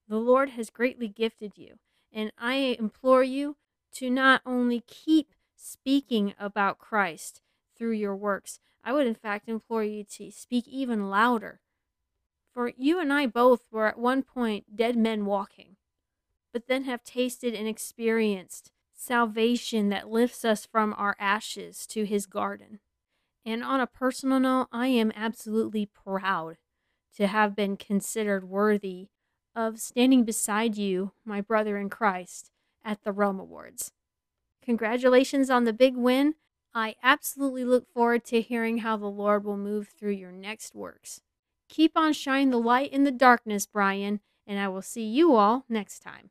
The 0.09 0.19
Lord 0.19 0.51
has 0.51 0.71
greatly 0.71 1.09
gifted 1.09 1.53
you, 1.57 1.79
and 2.13 2.33
I 2.39 2.77
implore 2.79 3.25
you 3.25 3.57
to 3.95 4.11
not 4.11 4.43
only 4.45 4.83
keep 4.87 5.33
speaking 5.57 6.35
about 6.39 6.79
Christ 6.79 7.41
through 7.77 7.93
your 7.93 8.15
works, 8.15 8.61
I 8.85 8.93
would 8.93 9.07
in 9.07 9.15
fact 9.15 9.49
implore 9.49 9.83
you 9.83 10.05
to 10.05 10.31
speak 10.31 10.69
even 10.69 11.11
louder. 11.11 11.61
For 12.57 12.73
you 12.75 12.99
and 12.99 13.13
I 13.13 13.27
both 13.27 13.67
were 13.71 13.87
at 13.87 13.99
one 13.99 14.23
point 14.23 14.75
dead 14.75 14.97
men 14.97 15.27
walking, 15.27 15.77
but 16.55 16.69
then 16.69 16.85
have 16.85 17.05
tasted 17.05 17.53
and 17.53 17.69
experienced 17.69 18.73
salvation 18.95 19.91
that 19.91 20.09
lifts 20.09 20.43
us 20.43 20.65
from 20.65 20.95
our 20.97 21.17
ashes 21.21 21.87
to 21.89 22.05
his 22.05 22.25
garden. 22.25 22.79
And 23.45 23.63
on 23.63 23.81
a 23.81 23.87
personal 23.87 24.41
note, 24.41 24.69
I 24.73 24.87
am 24.87 25.13
absolutely 25.15 25.85
proud 25.85 26.57
to 27.17 27.27
have 27.27 27.55
been 27.55 27.77
considered 27.77 28.49
worthy 28.49 29.09
of 29.55 29.79
standing 29.79 30.25
beside 30.25 30.79
you, 30.79 31.13
my 31.27 31.43
brother 31.43 31.77
in 31.77 31.91
Christ, 31.91 32.51
at 32.83 33.03
the 33.03 33.13
Realm 33.13 33.39
Awards. 33.39 33.93
Congratulations 34.63 35.51
on 35.51 35.65
the 35.65 35.75
big 35.75 35.95
win. 35.95 36.37
I 36.73 36.95
absolutely 37.03 37.67
look 37.67 37.87
forward 37.87 38.25
to 38.25 38.41
hearing 38.41 38.79
how 38.79 38.97
the 38.97 39.11
Lord 39.11 39.45
will 39.45 39.59
move 39.59 39.89
through 39.89 40.13
your 40.13 40.33
next 40.33 40.75
works. 40.75 41.21
Keep 41.69 41.93
on 41.97 42.13
shining 42.13 42.51
the 42.51 42.59
light 42.59 42.93
in 42.93 43.05
the 43.05 43.11
darkness, 43.11 43.67
Bryan, 43.67 44.21
and 44.47 44.59
I 44.59 44.69
will 44.69 44.83
see 44.83 45.05
you 45.05 45.35
all 45.35 45.65
next 45.69 46.01
time. 46.01 46.31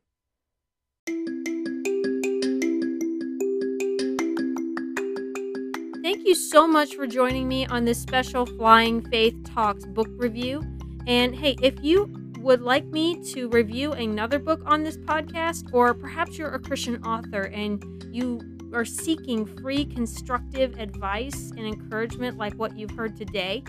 Thank 6.02 6.24
you 6.24 6.34
so 6.34 6.66
much 6.66 6.94
for 6.94 7.06
joining 7.06 7.48
me 7.48 7.66
on 7.66 7.84
this 7.84 8.00
special 8.00 8.46
Flying 8.46 9.04
Faith 9.10 9.34
Talks 9.44 9.84
book 9.86 10.08
review. 10.12 10.62
And 11.06 11.34
hey, 11.34 11.56
if 11.62 11.74
you 11.82 12.32
would 12.38 12.62
like 12.62 12.84
me 12.86 13.22
to 13.32 13.48
review 13.48 13.92
another 13.92 14.38
book 14.38 14.62
on 14.66 14.84
this 14.84 14.96
podcast, 14.96 15.72
or 15.72 15.94
perhaps 15.94 16.38
you're 16.38 16.54
a 16.54 16.60
Christian 16.60 17.02
author 17.04 17.42
and 17.42 17.82
you 18.14 18.40
are 18.72 18.84
seeking 18.84 19.44
free 19.44 19.84
constructive 19.84 20.78
advice 20.78 21.50
and 21.56 21.66
encouragement 21.66 22.36
like 22.36 22.54
what 22.54 22.76
you've 22.78 22.92
heard 22.92 23.16
today, 23.16 23.64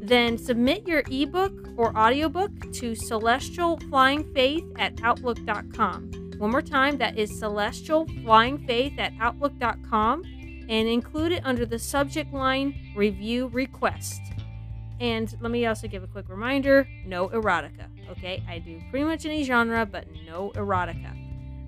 then 0.00 0.38
submit 0.38 0.86
your 0.86 1.02
ebook 1.10 1.52
or 1.76 1.96
audiobook 1.96 2.50
to 2.72 2.92
celestialflyingfaith 2.92 4.78
at 4.78 5.00
outlook.com. 5.02 6.10
One 6.38 6.50
more 6.50 6.62
time, 6.62 6.96
that 6.98 7.18
is 7.18 7.30
celestialflyingfaith 7.32 8.98
at 8.98 9.12
outlook.com 9.20 10.22
and 10.68 10.88
include 10.88 11.32
it 11.32 11.42
under 11.44 11.66
the 11.66 11.78
subject 11.78 12.32
line 12.32 12.74
review 12.96 13.48
request. 13.48 14.20
And 15.00 15.34
let 15.40 15.50
me 15.50 15.66
also 15.66 15.88
give 15.88 16.02
a 16.02 16.06
quick 16.06 16.28
reminder 16.28 16.88
no 17.04 17.28
erotica, 17.28 17.86
okay? 18.10 18.42
I 18.48 18.58
do 18.58 18.80
pretty 18.90 19.04
much 19.04 19.26
any 19.26 19.44
genre, 19.44 19.84
but 19.84 20.06
no 20.26 20.50
erotica. 20.54 21.16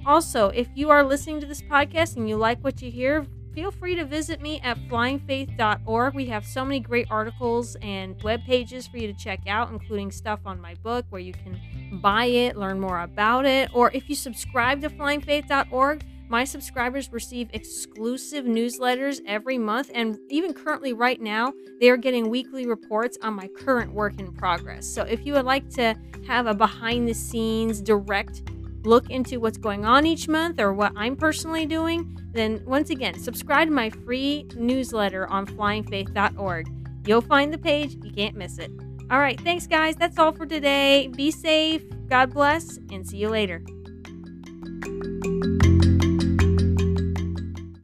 Also, 0.06 0.48
if 0.48 0.68
you 0.74 0.90
are 0.90 1.04
listening 1.04 1.40
to 1.40 1.46
this 1.46 1.62
podcast 1.62 2.16
and 2.16 2.28
you 2.28 2.36
like 2.36 2.62
what 2.64 2.82
you 2.82 2.90
hear, 2.90 3.26
feel 3.54 3.70
free 3.70 3.94
to 3.94 4.04
visit 4.04 4.40
me 4.40 4.60
at 4.60 4.78
flyingfaith.org. 4.88 6.14
We 6.14 6.26
have 6.26 6.44
so 6.44 6.64
many 6.64 6.80
great 6.80 7.06
articles 7.10 7.76
and 7.82 8.20
web 8.22 8.40
pages 8.44 8.86
for 8.86 8.98
you 8.98 9.06
to 9.06 9.18
check 9.18 9.40
out, 9.46 9.70
including 9.70 10.10
stuff 10.10 10.40
on 10.46 10.60
my 10.60 10.74
book 10.82 11.06
where 11.10 11.20
you 11.20 11.32
can 11.32 11.60
buy 12.00 12.26
it, 12.26 12.56
learn 12.56 12.80
more 12.80 13.00
about 13.00 13.46
it, 13.46 13.70
or 13.74 13.90
if 13.92 14.08
you 14.08 14.14
subscribe 14.14 14.80
to 14.82 14.90
flyingfaith.org, 14.90 16.04
my 16.32 16.44
subscribers 16.44 17.12
receive 17.12 17.50
exclusive 17.52 18.46
newsletters 18.46 19.20
every 19.26 19.58
month, 19.58 19.90
and 19.94 20.18
even 20.30 20.54
currently, 20.54 20.94
right 20.94 21.20
now, 21.20 21.52
they 21.78 21.90
are 21.90 21.98
getting 21.98 22.30
weekly 22.30 22.66
reports 22.66 23.18
on 23.20 23.34
my 23.34 23.48
current 23.48 23.92
work 23.92 24.18
in 24.18 24.32
progress. 24.32 24.86
So, 24.86 25.02
if 25.02 25.26
you 25.26 25.34
would 25.34 25.44
like 25.44 25.68
to 25.74 25.94
have 26.26 26.46
a 26.46 26.54
behind 26.54 27.06
the 27.06 27.12
scenes 27.12 27.82
direct 27.82 28.44
look 28.84 29.10
into 29.10 29.40
what's 29.40 29.58
going 29.58 29.84
on 29.84 30.06
each 30.06 30.28
month 30.28 30.60
or 30.60 30.72
what 30.72 30.92
I'm 30.96 31.16
personally 31.16 31.66
doing, 31.66 32.18
then 32.32 32.62
once 32.64 32.90
again, 32.90 33.18
subscribe 33.18 33.68
to 33.68 33.74
my 33.74 33.90
free 33.90 34.46
newsletter 34.56 35.28
on 35.28 35.46
flyingfaith.org. 35.46 36.68
You'll 37.06 37.20
find 37.20 37.52
the 37.52 37.58
page, 37.58 37.96
you 38.02 38.12
can't 38.12 38.36
miss 38.36 38.58
it. 38.58 38.70
All 39.10 39.18
right, 39.18 39.38
thanks, 39.40 39.66
guys. 39.66 39.96
That's 39.96 40.18
all 40.18 40.32
for 40.32 40.46
today. 40.46 41.08
Be 41.08 41.30
safe, 41.30 41.82
God 42.08 42.32
bless, 42.32 42.78
and 42.90 43.06
see 43.06 43.18
you 43.18 43.28
later. 43.28 43.62